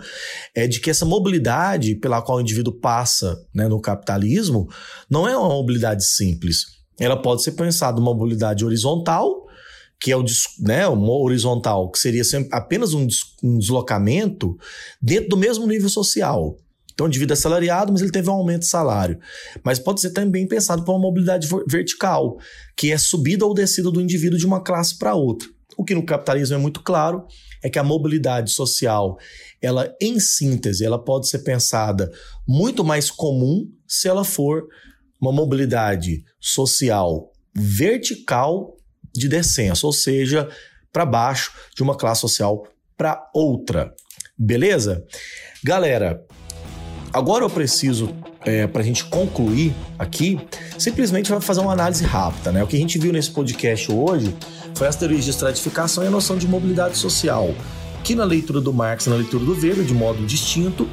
é 0.56 0.66
de 0.66 0.80
que 0.80 0.90
essa 0.90 1.06
mobilidade 1.06 1.94
pela 1.96 2.22
qual 2.22 2.38
o 2.38 2.42
indivíduo 2.42 2.80
passa 2.80 3.38
né, 3.54 3.68
no 3.68 3.82
capitalismo 3.82 4.66
não 5.10 5.28
é 5.28 5.38
uma 5.38 5.50
mobilidade 5.50 6.06
simples. 6.06 6.77
Ela 7.00 7.22
pode 7.22 7.44
ser 7.44 7.52
pensada 7.52 8.00
uma 8.00 8.14
mobilidade 8.14 8.66
horizontal, 8.66 9.46
que 10.00 10.12
é 10.12 10.18
o 10.18 10.24
né, 10.60 10.88
uma 10.88 11.14
horizontal, 11.14 11.90
que 11.90 12.00
seria 12.00 12.24
apenas 12.52 12.94
um, 12.94 13.08
um 13.44 13.58
deslocamento 13.58 14.58
dentro 15.02 15.30
do 15.30 15.38
mesmo 15.38 15.66
nível 15.66 15.90
social. 15.90 16.58
Então, 16.94 17.06
o 17.06 17.10
indivíduo 17.10 17.34
é 17.34 17.38
assalariado, 17.38 17.92
mas 17.92 18.02
ele 18.02 18.12
teve 18.12 18.28
um 18.28 18.34
aumento 18.34 18.62
de 18.62 18.68
salário. 18.68 19.20
Mas 19.64 19.78
pode 19.78 20.02
ser 20.02 20.10
também 20.10 20.48
pensado 20.48 20.84
por 20.84 20.94
uma 20.94 21.02
mobilidade 21.02 21.48
vertical, 21.68 22.40
que 22.76 22.92
é 22.92 22.98
subida 22.98 23.46
ou 23.46 23.54
descida 23.54 23.92
do 23.92 24.02
indivíduo 24.02 24.40
de 24.40 24.48
uma 24.48 24.64
classe 24.64 24.98
para 24.98 25.14
outra. 25.14 25.48
O 25.78 25.84
que 25.84 25.94
no 25.94 26.04
capitalismo 26.04 26.56
é 26.56 26.58
muito 26.58 26.82
claro 26.82 27.24
é 27.62 27.70
que 27.70 27.78
a 27.78 27.84
mobilidade 27.84 28.52
social, 28.52 29.16
ela 29.62 29.96
em 30.02 30.20
síntese, 30.20 30.84
ela 30.84 30.98
pode 30.98 31.30
ser 31.30 31.40
pensada 31.40 32.12
muito 32.48 32.84
mais 32.84 33.12
comum 33.12 33.70
se 33.88 34.08
ela 34.08 34.24
for 34.24 34.68
uma 35.20 35.32
mobilidade 35.32 36.24
social 36.40 37.32
vertical 37.54 38.78
de 39.14 39.28
descenso, 39.28 39.88
ou 39.88 39.94
seja, 39.94 40.48
para 40.92 41.06
baixo 41.06 41.52
de 41.76 41.82
uma 41.82 41.96
classe 41.96 42.22
social 42.22 42.68
para 42.96 43.30
outra. 43.34 43.94
Beleza? 44.38 45.04
Galera, 45.64 46.24
agora 47.12 47.44
eu 47.44 47.50
preciso, 47.50 48.16
é, 48.46 48.68
para 48.68 48.82
a 48.82 48.86
gente 48.86 49.06
concluir 49.06 49.74
aqui, 49.98 50.40
simplesmente 50.78 51.32
vai 51.32 51.42
fazer 51.42 51.62
uma 51.62 51.74
análise 51.74 52.04
rápida. 52.04 52.52
Né? 52.52 52.64
O 52.64 52.68
que 52.68 52.76
a 52.76 52.80
gente 52.80 53.00
viu 53.00 53.12
nesse 53.12 53.32
podcast 53.32 53.92
hoje 53.92 54.36
foi 54.76 54.88
as 54.88 54.96
teorias 54.96 55.24
de 55.24 55.32
estratificação 55.32 56.04
e 56.04 56.08
a 56.08 56.12
noção 56.12 56.38
de 56.38 56.48
mobilidade 56.48 56.98
social, 56.98 57.54
que 58.04 58.14
na 58.14 58.24
leitura 58.24 58.62
do 58.62 58.72
Marx 58.72 59.08
e 59.08 59.10
na 59.10 59.16
leitura 59.16 59.44
do 59.44 59.54
Weber, 59.54 59.84
de 59.84 59.94
modo 59.94 60.24
distinto, 60.26 60.88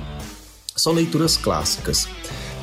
são 0.75 0.93
leituras 0.93 1.37
clássicas. 1.37 2.09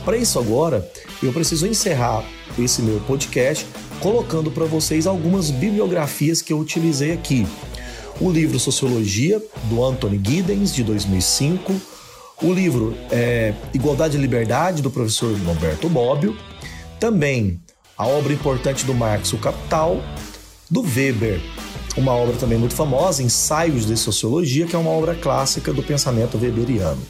Para 0.04 0.18
isso 0.18 0.40
agora, 0.40 0.90
eu 1.22 1.32
preciso 1.32 1.68
encerrar 1.68 2.24
esse 2.58 2.82
meu 2.82 3.00
podcast 3.02 3.66
colocando 4.00 4.50
para 4.50 4.66
vocês 4.66 5.06
algumas 5.06 5.52
bibliografias 5.52 6.42
que 6.42 6.52
eu 6.52 6.60
utilizei 6.60 7.12
aqui. 7.12 7.48
O 8.20 8.32
livro 8.32 8.60
Sociologia, 8.60 9.42
do 9.66 9.84
Anthony 9.84 10.20
Giddens, 10.24 10.74
de 10.74 10.84
2005. 10.84 11.74
O 12.42 12.52
livro 12.52 12.98
é, 13.12 13.54
Igualdade 13.74 14.18
e 14.18 14.20
Liberdade, 14.20 14.82
do 14.82 14.90
professor 14.90 15.36
Roberto 15.46 15.88
Bobbio. 15.88 16.36
Também 17.00 17.60
a 17.96 18.08
obra 18.08 18.34
importante 18.34 18.86
do 18.86 18.96
Marx, 18.96 19.32
O 19.34 19.38
Capital 19.38 20.02
do 20.70 20.82
Weber, 20.82 21.40
uma 21.98 22.14
obra 22.14 22.36
também 22.38 22.58
muito 22.58 22.74
famosa, 22.74 23.22
Ensaios 23.22 23.86
de 23.86 23.98
Sociologia, 23.98 24.66
que 24.66 24.76
é 24.76 24.80
uma 24.80 24.90
obra 24.90 25.14
clássica 25.14 25.74
do 25.74 25.84
pensamento 25.84 26.38
weberiano. 26.38 27.02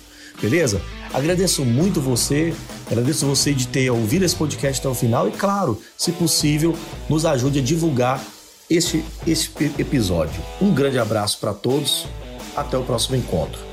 Beleza? 0.42 0.82
Agradeço 1.14 1.64
muito 1.64 2.02
você, 2.02 2.54
agradeço 2.92 3.26
você 3.26 3.54
de 3.54 3.68
ter 3.68 3.90
ouvido 3.90 4.26
esse 4.26 4.36
podcast 4.36 4.82
até 4.82 4.90
o 4.90 4.94
final 4.94 5.28
e, 5.28 5.32
claro, 5.32 5.82
se 5.98 6.12
possível, 6.12 6.78
nos 7.10 7.26
ajude 7.26 7.60
a 7.60 7.62
divulgar 7.62 8.22
este, 8.70 9.04
este 9.26 9.72
episódio. 9.80 10.42
Um 10.62 10.74
grande 10.74 11.00
abraço 11.00 11.40
para 11.40 11.54
todos, 11.54 12.06
até 12.56 12.78
o 12.78 12.84
próximo 12.84 13.16
encontro. 13.16 13.71